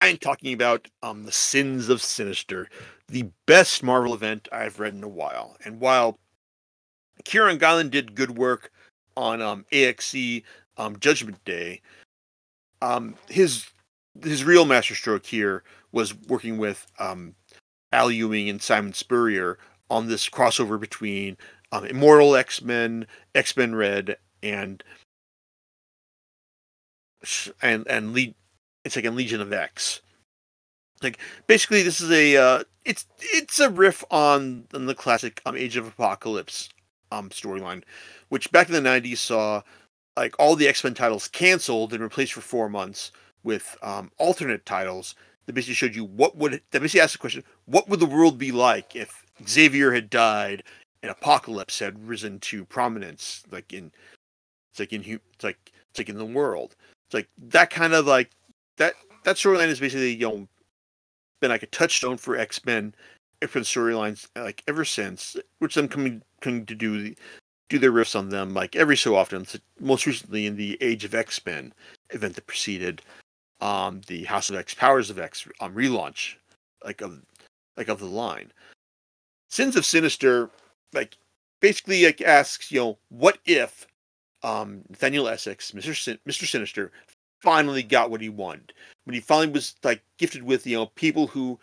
[0.00, 2.68] I'm talking about um, the Sins of Sinister,
[3.08, 5.56] the best Marvel event I've read in a while.
[5.64, 6.18] And while
[7.24, 8.72] Kieron Gillen did good work
[9.16, 10.42] on um, AXE
[10.76, 11.80] um, Judgment Day,
[12.80, 13.66] um, his
[14.20, 17.34] his real masterstroke here was working with um,
[17.92, 19.58] Al Ewing and Simon Spurrier
[19.90, 21.36] on this crossover between
[21.70, 24.82] um, Immortal X Men, X Men Red, and
[27.62, 28.34] and and
[28.84, 30.00] it's like a Legion of X.
[31.02, 35.56] Like basically, this is a uh, it's it's a riff on, on the classic um,
[35.56, 36.68] Age of Apocalypse
[37.10, 37.82] um storyline,
[38.28, 39.62] which back in the '90s saw
[40.16, 43.12] like all the X Men titles canceled and replaced for four months
[43.44, 45.14] with um, alternate titles
[45.46, 48.38] that basically showed you what would that basically asked the question: What would the world
[48.38, 50.62] be like if Xavier had died
[51.02, 53.90] and Apocalypse had risen to prominence, like in
[54.70, 55.02] it's like in
[55.34, 56.76] it's like it's like in the world.
[57.06, 58.30] It's like that kind of like
[58.76, 60.48] that that storyline is basically you know
[61.40, 62.94] been like a touchstone for X Men
[63.40, 67.16] the storylines like ever since, which them coming coming to do the,
[67.68, 69.46] do their riffs on them like every so often.
[69.80, 71.74] Most recently in the Age of X Men
[72.10, 73.02] event that preceded
[73.62, 76.34] um the House of X Powers of X um relaunch
[76.84, 77.22] like of
[77.76, 78.52] like of the line.
[79.48, 80.50] Sins of Sinister
[80.92, 81.16] like
[81.60, 83.86] basically like asks you know what if
[84.42, 85.96] um Nathaniel Essex Mr.
[85.96, 86.46] Sin- Mr.
[86.46, 86.90] Sinister
[87.40, 88.72] finally got what he wanted
[89.04, 91.58] when he finally was like gifted with you know people who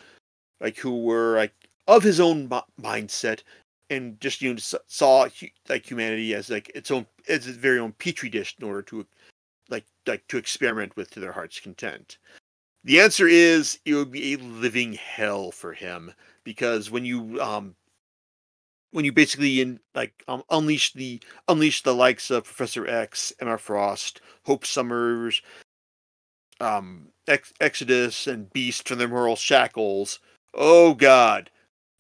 [0.61, 1.53] like who were like
[1.87, 2.47] of his own
[2.81, 3.41] mindset
[3.89, 5.27] and just you know saw
[5.67, 9.05] like humanity as like its own as its very own petri dish in order to
[10.09, 12.17] like to experiment with to their heart's content
[12.83, 17.75] the answer is it would be a living hell for him because when you um
[18.91, 23.57] when you basically in like um, unleash the unleash the likes of Professor X, Emma
[23.57, 25.41] Frost, Hope Summers,
[26.59, 30.19] um, Ex- Exodus and Beast from their moral shackles.
[30.53, 31.51] Oh God,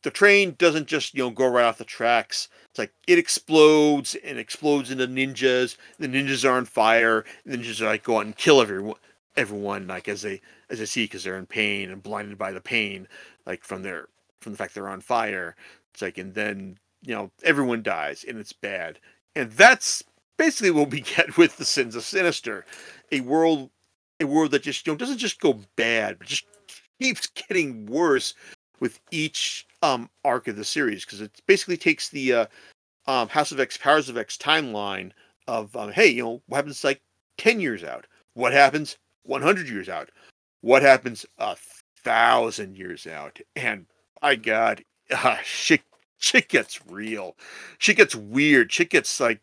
[0.03, 2.47] the train doesn't just you know go right off the tracks.
[2.69, 5.75] It's like it explodes and explodes into ninjas.
[5.97, 7.25] The ninjas are on fire.
[7.45, 8.95] The ninjas are like go out and kill everyone,
[9.35, 12.61] everyone like as they as they see because they're in pain and blinded by the
[12.61, 13.07] pain,
[13.45, 14.07] like from their
[14.41, 15.55] from the fact they're on fire.
[15.93, 18.99] It's like and then you know everyone dies and it's bad.
[19.35, 20.03] And that's
[20.37, 22.65] basically what we get with the sins of sinister,
[23.11, 23.69] a world
[24.21, 26.45] a world that just you know doesn't just go bad, but just
[27.01, 28.33] keeps getting worse
[28.79, 32.45] with each um arc of the series because it basically takes the uh,
[33.07, 35.11] um, House of X, Powers of X timeline
[35.47, 37.01] of um, hey, you know what happens like
[37.37, 40.09] ten years out, what happens one hundred years out,
[40.61, 41.55] what happens a
[42.03, 43.85] thousand years out, and
[44.21, 45.81] my God, uh, shit,
[46.19, 47.35] shit gets real,
[47.77, 49.41] shit gets weird, shit gets like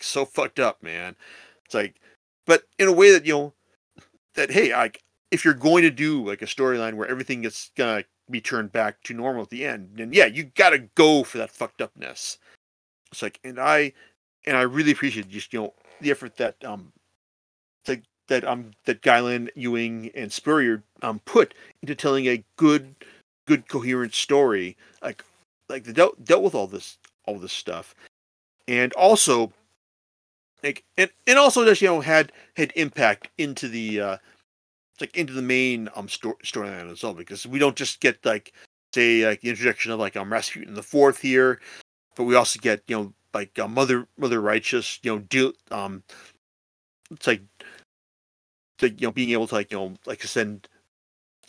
[0.00, 1.16] so fucked up, man.
[1.64, 1.96] It's like,
[2.46, 3.52] but in a way that you know
[4.34, 8.04] that hey, like if you're going to do like a storyline where everything gets gonna
[8.30, 11.50] be turned back to normal at the end, And yeah, you gotta go for that
[11.50, 12.38] fucked upness.
[13.12, 13.92] It's like, and I,
[14.44, 16.92] and I really appreciate just you know the effort that um,
[17.84, 22.94] that that um that Gillen, Ewing, and Spurrier um put into telling a good,
[23.46, 24.76] good coherent story.
[25.02, 25.24] Like
[25.68, 27.94] like they dealt dealt with all this all this stuff,
[28.68, 29.52] and also
[30.62, 34.16] like and, and also just you know had had impact into the uh
[35.00, 38.52] like into the main um sto- storyline well because we don't just get like
[38.94, 41.60] say like the introduction of like um Rasputin the fourth here,
[42.14, 46.02] but we also get you know like uh, Mother Mother Righteous you know deal um
[47.10, 47.42] it's like
[48.78, 50.68] to you know being able to like you know like ascend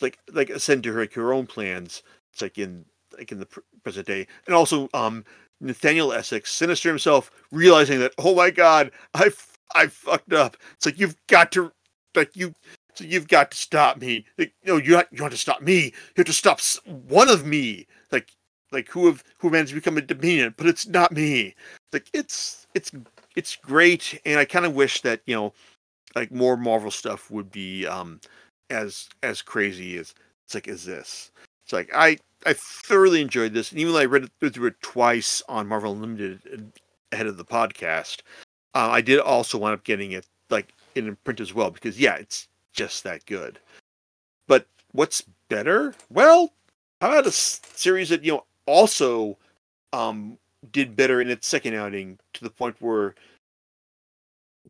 [0.00, 2.84] like like ascend to her like her own plans it's like in
[3.16, 4.26] like in the pr- present day.
[4.46, 5.24] And also um
[5.60, 9.30] nathaniel essex sinister himself realizing that oh my god i
[9.74, 10.56] i fucked up.
[10.74, 11.72] It's like you've got to
[12.14, 12.54] like you
[12.98, 14.24] so you've got to stop me.
[14.36, 15.84] Like know you have, you want to stop me.
[15.84, 17.86] You have to stop one of me.
[18.10, 18.32] Like
[18.72, 21.54] like who have who managed to become a dominion but it's not me.
[21.92, 22.90] Like it's it's
[23.36, 25.52] it's great and i kind of wish that you know
[26.16, 28.20] like more Marvel stuff would be um
[28.70, 31.30] as as crazy as it's like as this.
[31.64, 34.80] It's like I I thoroughly enjoyed this, and even though I read it through it
[34.80, 36.72] twice on Marvel Unlimited
[37.12, 38.20] ahead of the podcast,
[38.74, 42.14] uh, I did also wind up getting it like in print as well because yeah,
[42.16, 43.58] it's just that good.
[44.46, 45.94] But what's better?
[46.10, 46.52] Well,
[47.00, 49.36] how about a series that you know also
[49.92, 50.38] um
[50.72, 53.14] did better in its second outing to the point where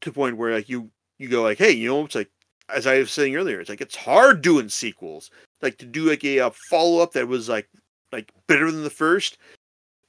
[0.01, 2.31] to the point where like you you go like, hey, you know, it's like
[2.69, 5.31] as I was saying earlier, it's like it's hard doing sequels.
[5.63, 7.69] Like to do like a, a follow up that was like
[8.13, 9.39] like better than the first,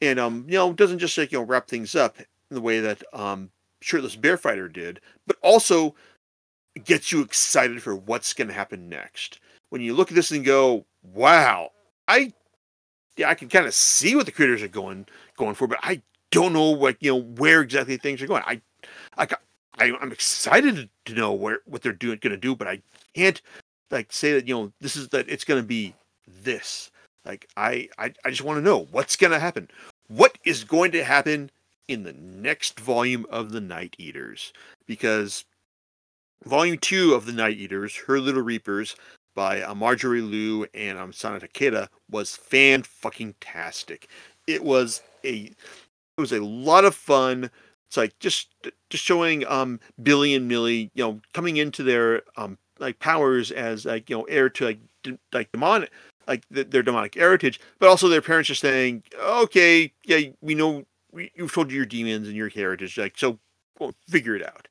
[0.02, 2.26] and um, you know, doesn't just like you know wrap things up in
[2.56, 3.50] the way that um
[3.82, 5.96] Shirtless Bear Fighter did, but also
[6.84, 9.40] gets you excited for what's going to happen next.
[9.70, 11.72] When you look at this and go, wow,
[12.08, 12.34] I
[13.18, 15.06] yeah, I can kind of see what the creators are going
[15.38, 16.02] going for, but I
[16.32, 18.44] don't know like you know where exactly things are going.
[18.46, 18.62] I
[19.18, 19.28] I
[19.78, 22.82] I, I'm excited to know where what they're doing going to do, but I
[23.14, 23.42] can't
[23.92, 25.94] like say that you know this is that it's going to be
[26.44, 26.92] this.
[27.26, 29.70] Like I I, I just want to know what's going to happen.
[30.08, 31.52] What is going to happen
[31.88, 34.54] in the next volume of the Night Eaters?
[34.88, 35.46] Because
[36.46, 38.96] volume two of the Night Eaters, Her Little Reapers,
[39.36, 44.08] by uh, Marjorie Liu and um, Sana Takeda, was fan fucking tastic.
[44.48, 45.52] It was a
[46.18, 47.50] it was a lot of fun.
[47.88, 48.50] It's like just
[48.90, 53.86] just showing um Billy and Millie, you know, coming into their um like powers as
[53.86, 55.92] like you know heir to like d- like demonic
[56.30, 60.86] like th- their demonic heritage, but also their parents just saying, okay, yeah, we know
[61.12, 63.40] we, you've told you your demons and your heritage, like so,
[63.80, 64.68] well, figure it out.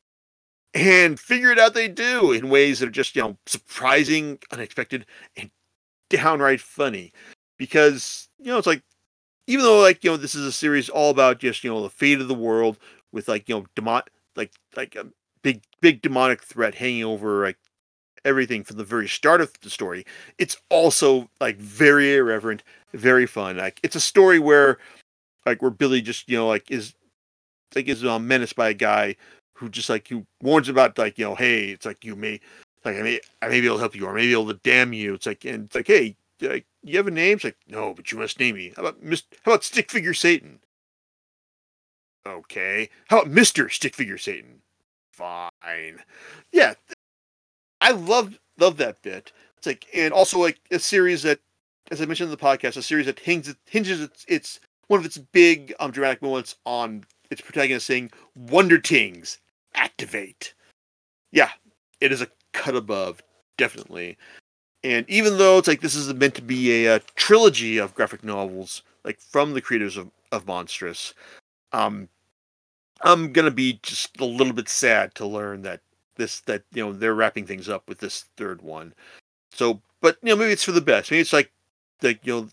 [0.74, 5.06] And figure it out they do in ways that are just you know surprising, unexpected,
[5.36, 5.50] and
[6.10, 7.12] downright funny.
[7.56, 8.82] Because you know it's like
[9.48, 11.90] even though like you know this is a series all about just you know the
[11.90, 12.78] fate of the world
[13.10, 14.02] with like you know demon
[14.36, 15.06] like like a
[15.42, 17.56] big big demonic threat hanging over like
[18.24, 20.04] everything from the very start of the story
[20.38, 24.78] it's also like very irreverent very fun like it's a story where
[25.46, 26.94] like where billy just you know like is
[27.74, 29.16] like is um, menaced by a guy
[29.58, 32.40] who just like who warns about like you know hey it's like you may
[32.84, 34.92] like i may i may be able to help you or maybe able to damn
[34.92, 35.14] you.
[35.14, 37.34] It's like and it's like hey like you have a name?
[37.34, 38.72] It's like no but you must name me.
[38.76, 39.24] How about Mr.
[39.44, 40.60] how about stick figure satan?
[42.26, 42.90] Okay.
[43.08, 44.62] How about mr stick figure satan?
[45.12, 46.00] Fine.
[46.52, 46.74] Yeah.
[47.80, 49.32] I love love that bit.
[49.56, 51.40] It's like and also like a series that
[51.90, 55.06] as i mentioned in the podcast a series that hinges hinges its, its one of
[55.06, 59.38] its big um dramatic moments on its protagonist saying wonder tings
[59.74, 60.54] activate.
[61.32, 61.50] Yeah
[62.00, 63.20] it is a cut above
[63.56, 64.16] definitely.
[64.84, 68.22] And even though it's like this is meant to be a, a trilogy of graphic
[68.22, 71.14] novels like from the creators of, of Monstress
[71.72, 72.08] um
[73.02, 75.80] i'm gonna be just a little bit sad to learn that
[76.18, 78.92] this that you know they're wrapping things up with this third one.
[79.52, 81.10] So but you know maybe it's for the best.
[81.10, 81.50] Maybe it's like
[82.02, 82.48] like you know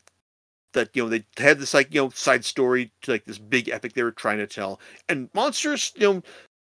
[0.73, 3.67] that you know they had this like you know side story to like this big
[3.69, 4.79] epic they were trying to tell.
[5.09, 6.23] And Monstress you know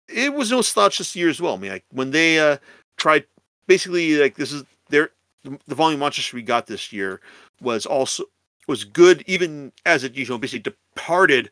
[0.07, 1.55] it was no slouch this year as well.
[1.55, 2.57] I mean like when they uh
[2.97, 3.25] tried
[3.67, 5.11] basically like this is their
[5.43, 7.21] the volume Monstress we got this year
[7.61, 8.23] was also
[8.67, 11.49] was good even as it you know basically departed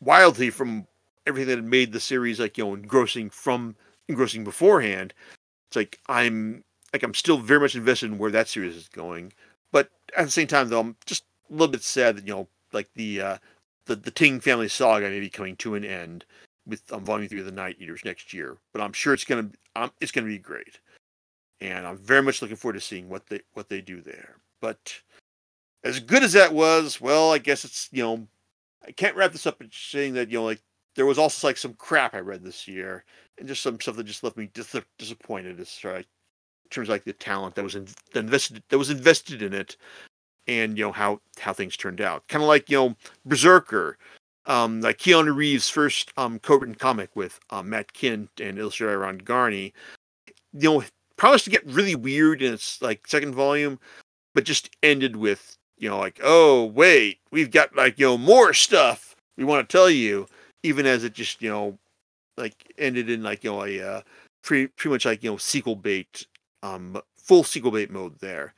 [0.00, 0.86] wildly from
[1.26, 3.76] everything that had made the series like you know engrossing from
[4.08, 5.12] engrossing beforehand.
[5.68, 9.32] It's like i'm like i'm still very much invested in where that series is going
[9.70, 12.48] but at the same time though i'm just a little bit sad that you know
[12.72, 13.38] like the uh
[13.84, 16.24] the, the ting family saga may be coming to an end
[16.68, 19.48] with um, volume three of the night eaters next year but i'm sure it's gonna
[20.00, 20.78] it's gonna be great
[21.60, 24.94] and i'm very much looking forward to seeing what they what they do there but
[25.84, 28.26] as good as that was well i guess it's you know
[28.86, 30.60] i can't wrap this up in saying that you know like
[30.98, 33.04] there was also like some crap I read this year,
[33.38, 35.60] and just some stuff that just left me dis- disappointed.
[35.60, 36.08] As like,
[36.64, 39.54] in terms of like the talent that was in, that invested that was invested in
[39.54, 39.76] it,
[40.48, 42.26] and you know how how things turned out.
[42.26, 43.96] Kind of like you know Berserker,
[44.48, 49.18] um, like Keanu Reeves' first um co-written comic with um, Matt Kindt and illustrator Ron
[49.18, 49.72] Garney.
[50.52, 50.84] You know,
[51.16, 53.78] promised to get really weird in its like second volume,
[54.34, 58.52] but just ended with you know like oh wait we've got like you know more
[58.52, 60.26] stuff we want to tell you
[60.62, 61.78] even as it just you know
[62.36, 64.00] like ended in like you know a uh,
[64.42, 66.26] pretty pretty much like you know sequel bait
[66.62, 68.54] um full sequel bait mode there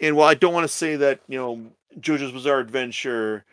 [0.00, 1.64] and while i don't want to say that you know
[2.00, 3.44] jojo's bizarre adventure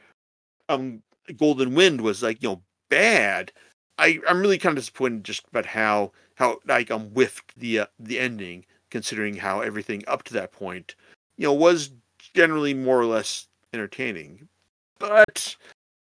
[0.69, 1.01] um
[1.37, 3.51] golden wind was like you know bad
[3.97, 7.85] i i'm really kind of disappointed just about how how like um whiffed the uh,
[7.99, 10.95] the ending considering how everything up to that point
[11.37, 11.91] you know was
[12.33, 14.47] generally more or less entertaining
[14.99, 15.55] but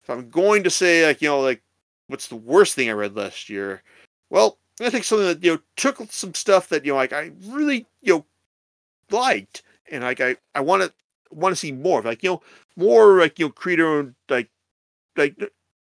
[0.02, 1.62] if i'm going to say like you know like
[2.12, 3.82] what's the worst thing I read last year?
[4.30, 7.32] Well, I think something that you know took some stuff that you know like I
[7.46, 8.26] really you know
[9.10, 10.92] liked, and like I I want to
[11.30, 12.42] want to see more of like you know
[12.76, 14.50] more like you know creator like
[15.16, 15.36] like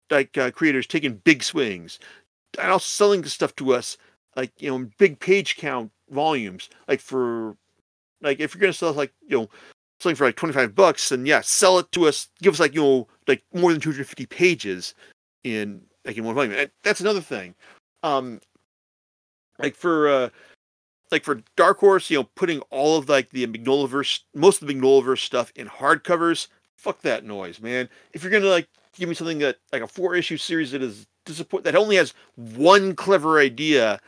[0.10, 2.00] like uh, creators taking big swings
[2.60, 3.98] and also selling stuff to us
[4.36, 7.56] like you know big page count volumes like for
[8.22, 9.50] like if you're gonna sell like you know
[10.00, 12.82] something for like 25 bucks then yeah sell it to us give us like you
[12.82, 14.94] know like more than 250 pages
[15.44, 16.54] in like in one volume.
[16.54, 17.56] And that's another thing.
[18.02, 18.42] Um,
[19.60, 20.30] like for uh,
[21.12, 24.74] like for Dark Horse, you know, putting all of like the Mignolaverse, most of the
[24.74, 26.48] Mignolaverse stuff in hardcovers.
[26.78, 27.88] Fuck that noise, man.
[28.14, 31.06] If you're gonna like give me something that like a four issue series that is
[31.26, 34.00] disappoint that only has one clever idea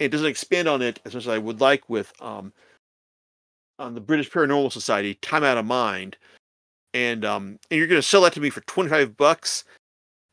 [0.00, 2.52] and doesn't expand on it as much as I would like with um
[3.78, 6.16] on the British Paranormal Society, Time Out of Mind,
[6.92, 9.64] and um and you're gonna sell that to me for twenty five bucks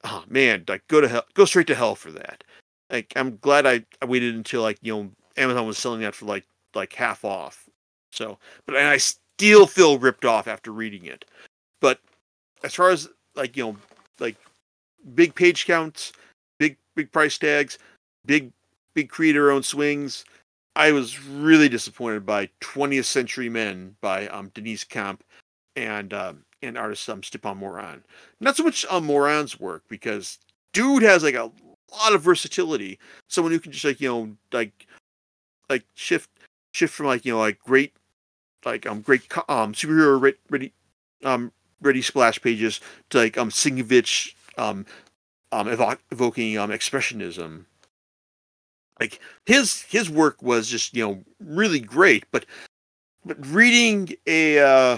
[0.04, 2.43] oh man, like go to hell, go straight to hell for that.
[2.89, 6.26] Like I'm glad I, I waited until like you know Amazon was selling that for
[6.26, 6.45] like
[6.76, 7.70] like half off.
[8.12, 11.26] So, but and I still feel ripped off after reading it.
[11.80, 11.99] But
[12.64, 13.78] as far as like you know
[14.20, 14.38] like
[15.16, 16.14] big page counts,
[16.59, 17.78] big big price tags,
[18.26, 18.51] big
[18.93, 20.26] big creator owned swings,
[20.76, 25.24] I was really disappointed by 20th Century Men by um, Deniz Camp
[25.76, 28.03] and um, and artist um, Stipan Morian.
[28.39, 30.39] Not so much um, Morian's work because
[30.74, 31.51] dude has like a
[31.91, 32.99] lot of versatility.
[33.28, 34.88] Someone who can just like you know like
[35.70, 36.30] like shift
[36.74, 37.93] shift from like you know like great
[38.64, 40.72] like um great um superhero ready
[41.24, 41.51] um
[41.82, 42.79] ready splash pages
[43.09, 44.86] to like um Sienkiewicz um
[45.51, 47.65] um evo- evoking um expressionism.
[48.99, 52.45] Like his his work was just you know really great, but
[53.25, 54.97] but reading a uh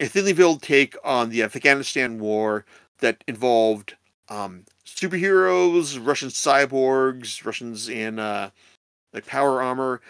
[0.00, 2.64] a thinly veiled take on the Afghanistan war
[2.98, 3.94] that involved
[4.28, 8.50] um, superheroes, Russian cyborgs, Russians in uh,
[9.12, 10.00] like power armor,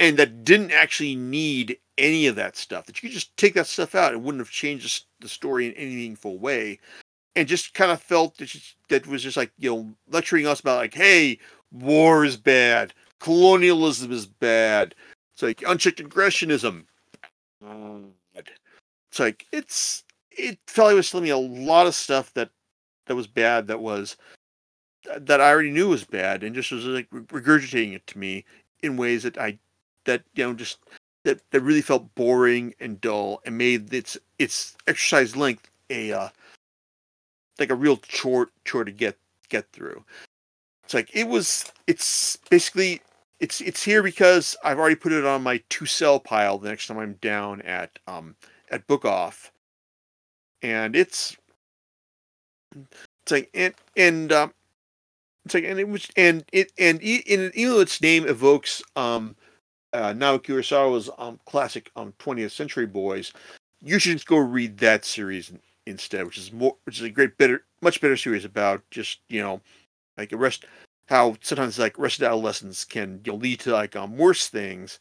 [0.00, 2.86] and that didn't actually need any of that stuff.
[2.86, 5.74] That you could just take that stuff out; it wouldn't have changed the story in
[5.74, 6.80] any meaningful way.
[7.36, 10.58] And just kind of felt that, just, that was just like you know lecturing us
[10.58, 11.38] about like, hey,
[11.70, 14.96] war is bad, colonialism is bad,
[15.34, 16.86] it's like unchecked aggressionism.
[19.10, 22.50] It's like it's it felt like it was telling me a lot of stuff that
[23.06, 24.16] that was bad that was
[25.16, 28.44] that I already knew was bad and just was like regurgitating it to me
[28.82, 29.58] in ways that I
[30.04, 30.78] that you know just
[31.24, 36.28] that that really felt boring and dull and made its its exercise length a uh,
[37.58, 39.16] like a real chore chore to get
[39.48, 40.04] get through.
[40.84, 43.02] It's like it was it's basically
[43.38, 46.86] it's it's here because I've already put it on my to sell pile the next
[46.86, 48.36] time I'm down at um
[48.70, 49.52] at Book Off,
[50.62, 51.36] and it's
[52.74, 54.54] it's like and and um,
[55.44, 59.36] it's like and it was and it and, and even though its name evokes um
[59.92, 63.32] uh, Naoki Urasawa's um classic um 20th Century Boys,
[63.80, 65.52] you should just go read that series
[65.86, 69.40] instead, which is more which is a great better much better series about just you
[69.40, 69.60] know
[70.16, 70.64] like arrest
[71.08, 74.98] how sometimes like arrested adolescence can you know lead to like um worse things,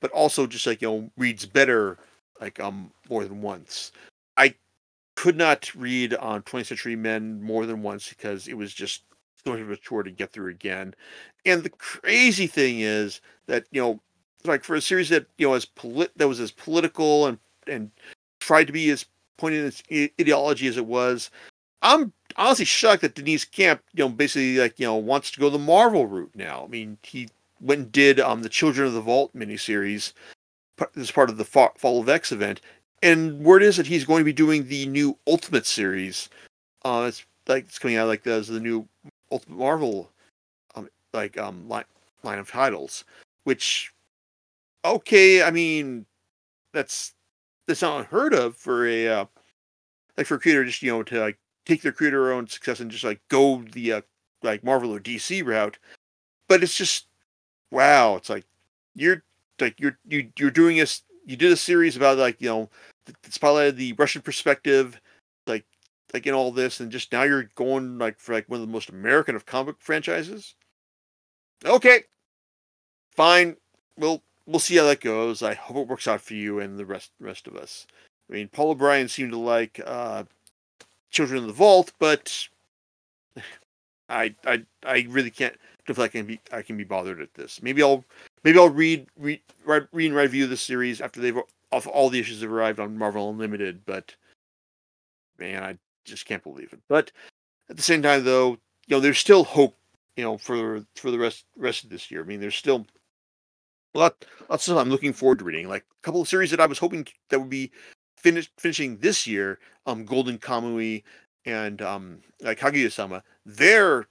[0.00, 1.98] but also just like you know reads better
[2.40, 3.92] like um more than once.
[4.36, 4.54] I
[5.16, 9.02] could not read on 20th Century Men more than once because it was just
[9.44, 10.94] so much of a chore to get through again.
[11.44, 14.00] And the crazy thing is that you know,
[14.46, 17.90] like for a series that you know as polit- that was as political and and
[18.40, 19.82] tried to be as pointed in its
[20.20, 21.30] ideology as it was,
[21.82, 25.50] I'm honestly shocked that Deniz Camp, you know, basically like you know wants to go
[25.50, 26.64] the Marvel route now.
[26.64, 27.28] I mean, he
[27.60, 30.12] went and did um the Children of the Vault miniseries
[30.96, 32.60] as part of the Fall of X event.
[33.02, 36.28] And word is that he's going to be doing the new Ultimate series.
[36.84, 38.86] Uh, it's like it's coming out like as the new
[39.30, 40.10] Ultimate Marvel,
[40.74, 41.84] um, like um line
[42.22, 43.04] line of titles,
[43.44, 43.92] which
[44.84, 46.06] okay, I mean
[46.72, 47.14] that's
[47.66, 49.24] that's not unheard of for a uh,
[50.16, 52.90] like for a creator just you know to like take their creator own success and
[52.90, 54.00] just like go the uh,
[54.42, 55.78] like Marvel or DC route,
[56.48, 57.06] but it's just
[57.70, 58.44] wow, it's like
[58.94, 59.22] you're
[59.60, 62.70] like you're you you're doing this you did a series about like you know
[63.06, 65.00] the, the the Russian perspective,
[65.46, 65.64] like
[66.12, 68.72] like in all this, and just now you're going like for like one of the
[68.72, 70.54] most American of comic franchises.
[71.64, 72.02] Okay,
[73.14, 73.56] fine.
[73.96, 75.42] We'll we'll see how that goes.
[75.42, 77.86] I hope it works out for you and the rest rest of us.
[78.30, 80.24] I mean, Paul O'Brien seemed to like uh,
[81.10, 82.48] Children of the Vault, but
[84.08, 87.34] I I I really can't feel like I can be I can be bothered at
[87.34, 87.62] this.
[87.62, 88.04] Maybe I'll
[88.44, 91.38] maybe I'll read read read, read and review the series after they've
[91.70, 93.84] off all the issues have arrived on Marvel Unlimited.
[93.84, 94.14] But
[95.38, 96.80] man, I just can't believe it.
[96.88, 97.12] But
[97.70, 99.76] at the same time, though, you know, there's still hope.
[100.16, 102.20] You know, for for the rest rest of this year.
[102.20, 102.86] I mean, there's still
[103.98, 105.68] lot lots of I'm looking forward to reading.
[105.68, 107.70] Like a couple of series that I was hoping that would be
[108.16, 109.58] finished finishing this year.
[109.86, 111.02] Um, Golden Kamui
[111.44, 113.22] and um like Kaguya-sama.
[113.44, 114.06] They're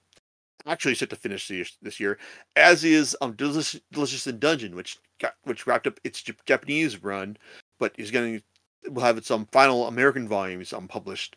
[0.68, 2.18] actually set to finish this, this year,
[2.56, 7.38] as is um Delicious, Delicious in Dungeon, which got which wrapped up its Japanese run,
[7.80, 11.36] but is going to will have its um final American volumes um published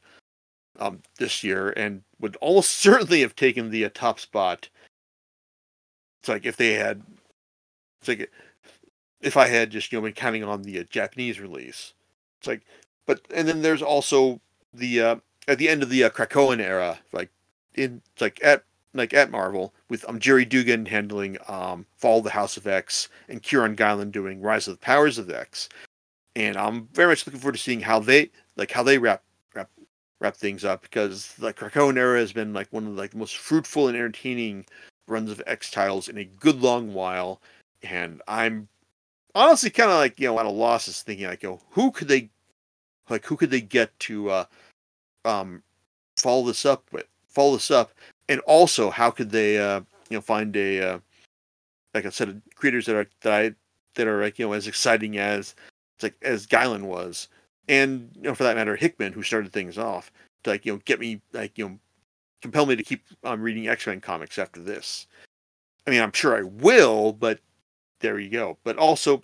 [0.78, 4.68] um this year, and would almost certainly have taken the uh, top spot.
[6.20, 7.02] It's like if they had,
[8.08, 8.30] it's like
[9.20, 11.94] if I had just you know been counting on the uh, Japanese release.
[12.38, 12.62] It's like,
[13.06, 14.40] but and then there's also
[14.72, 15.16] the uh,
[15.48, 17.30] at the end of the uh, Krakoan era, like
[17.74, 22.30] in like at like at Marvel with um Gerry Duggan handling um Fall of the
[22.30, 25.68] House of X and Kieron Gillen doing Rise of the Powers of X,
[26.36, 29.22] and I'm very much looking forward to seeing how they like how they wrap
[29.54, 29.70] wrap
[30.20, 33.18] wrap things up because the Krakoan era has been like one of the, like the
[33.18, 34.66] most fruitful and entertaining
[35.08, 37.40] runs of X titles in a good long while,
[37.84, 38.68] and I'm
[39.34, 41.90] honestly kind of like you know at a loss is thinking like you know who
[41.90, 42.30] could they
[43.08, 44.44] like who could they get to uh
[45.24, 45.62] um
[46.16, 47.92] follow this up with follow this up
[48.28, 50.98] and also how could they uh you know find a uh,
[51.94, 53.54] like a set of creators that are that I
[53.94, 55.54] that are like you know as exciting as
[56.02, 57.28] like as Gillen was
[57.68, 60.12] and you know for that matter Hickman who started things off
[60.44, 61.78] to like you know get me like you know
[62.44, 65.06] compel me to keep um, reading X-Men comics after this.
[65.86, 67.40] I mean, I'm sure I will, but
[68.00, 68.58] there you go.
[68.64, 69.22] But also,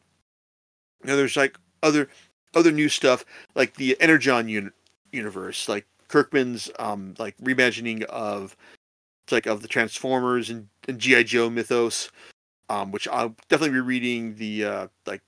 [1.03, 2.09] you know, there's like other
[2.55, 4.73] other new stuff like the Energon un-
[5.13, 8.57] universe, like Kirkman's um like reimagining of
[9.31, 12.11] like of the Transformers and, and GI Joe mythos,
[12.69, 15.23] um, which I'll definitely be reading the uh like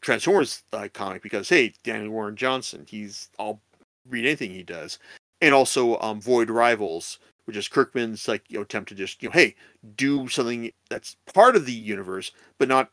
[0.00, 3.60] Transformers uh, comic because hey, Daniel Warren Johnson, he's I'll
[4.08, 4.98] read anything he does,
[5.40, 7.18] and also um Void Rivals,
[7.52, 9.54] which is Kirkman's like you know attempt to just you know hey
[9.94, 12.90] do something that's part of the universe but not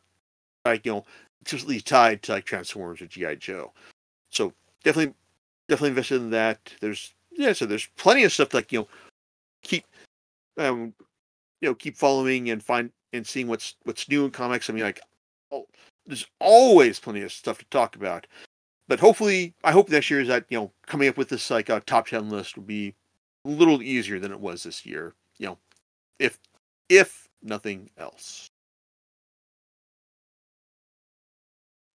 [0.66, 1.04] like you know
[1.40, 3.72] explicitly tied to like Transformers or GI Joe.
[4.28, 4.52] So
[4.84, 5.14] definitely
[5.66, 6.58] definitely invested in that.
[6.82, 8.88] There's yeah, so there's plenty of stuff to, like you know
[9.62, 9.86] keep
[10.58, 10.92] um
[11.62, 14.68] you know keep following and find and seeing what's what's new in comics.
[14.68, 15.00] I mean like
[15.50, 15.66] oh,
[16.04, 18.26] there's always plenty of stuff to talk about.
[18.88, 21.70] But hopefully, I hope next year is that you know coming up with this like
[21.70, 22.94] uh, top ten list will be a
[23.44, 25.14] little easier than it was this year.
[25.38, 25.58] You know,
[26.18, 26.38] if
[26.88, 28.50] if nothing else.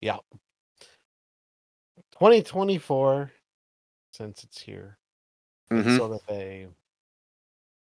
[0.00, 0.18] Yeah.
[2.12, 3.30] 2024,
[4.12, 4.98] since it's here,
[5.74, 5.96] it's Mhm.
[5.96, 6.68] sort of a,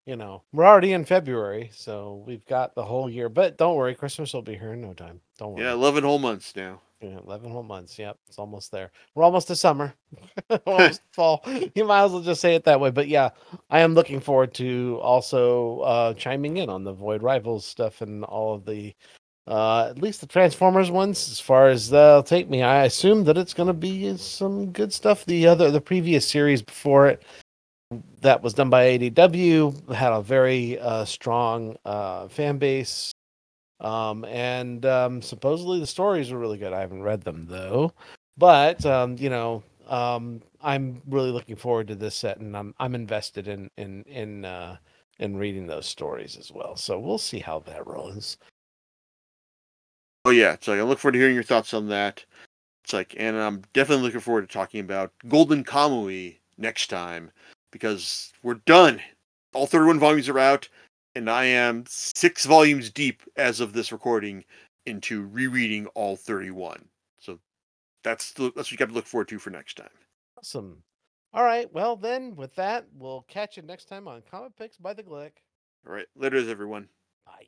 [0.07, 3.29] you know, we're already in February, so we've got the whole year.
[3.29, 5.21] But don't worry, Christmas will be here in no time.
[5.39, 5.65] Don't worry.
[5.65, 6.83] Yeah, eleven whole months now.
[7.01, 7.99] Yeah, 11 whole months.
[7.99, 8.19] Yep.
[8.29, 8.91] It's almost there.
[9.15, 9.95] We're almost to summer.
[10.67, 11.43] Almost fall.
[11.75, 12.91] You might as well just say it that way.
[12.91, 13.31] But yeah,
[13.71, 18.23] I am looking forward to also uh, chiming in on the Void Rivals stuff and
[18.25, 18.95] all of the,
[19.47, 22.63] uh, at least the Transformers ones, as far as they'll take me.
[22.63, 25.25] I assume that it's going to be some good stuff.
[25.25, 27.23] The other, the previous series before it,
[28.21, 33.13] that was done by IDW, had a very uh, strong uh, fan base
[33.81, 36.73] um, and um, supposedly the stories were really good.
[36.73, 37.93] I haven't read them though,
[38.37, 42.95] but um, you know, um, I'm really looking forward to this set, and I'm I'm
[42.95, 44.77] invested in in in uh,
[45.19, 46.77] in reading those stories as well.
[46.77, 48.37] So we'll see how that rolls.
[50.25, 52.25] Oh yeah, so I look forward to hearing your thoughts on that.
[52.85, 57.31] It's like, and I'm definitely looking forward to talking about Golden Kamui next time
[57.71, 59.01] because we're done.
[59.55, 60.69] All 31 volumes are out,
[61.15, 64.45] and I am six volumes deep as of this recording
[64.87, 66.85] into rereading all 31.
[67.19, 67.39] So
[68.03, 69.89] that's the, that's what you got to look forward to for next time.
[70.39, 70.83] Awesome.
[71.33, 71.73] All right.
[71.73, 75.33] Well, then with that, we'll catch you next time on Comic Picks by the Glick.
[75.87, 76.89] All right, later, everyone.
[77.25, 77.47] Bye.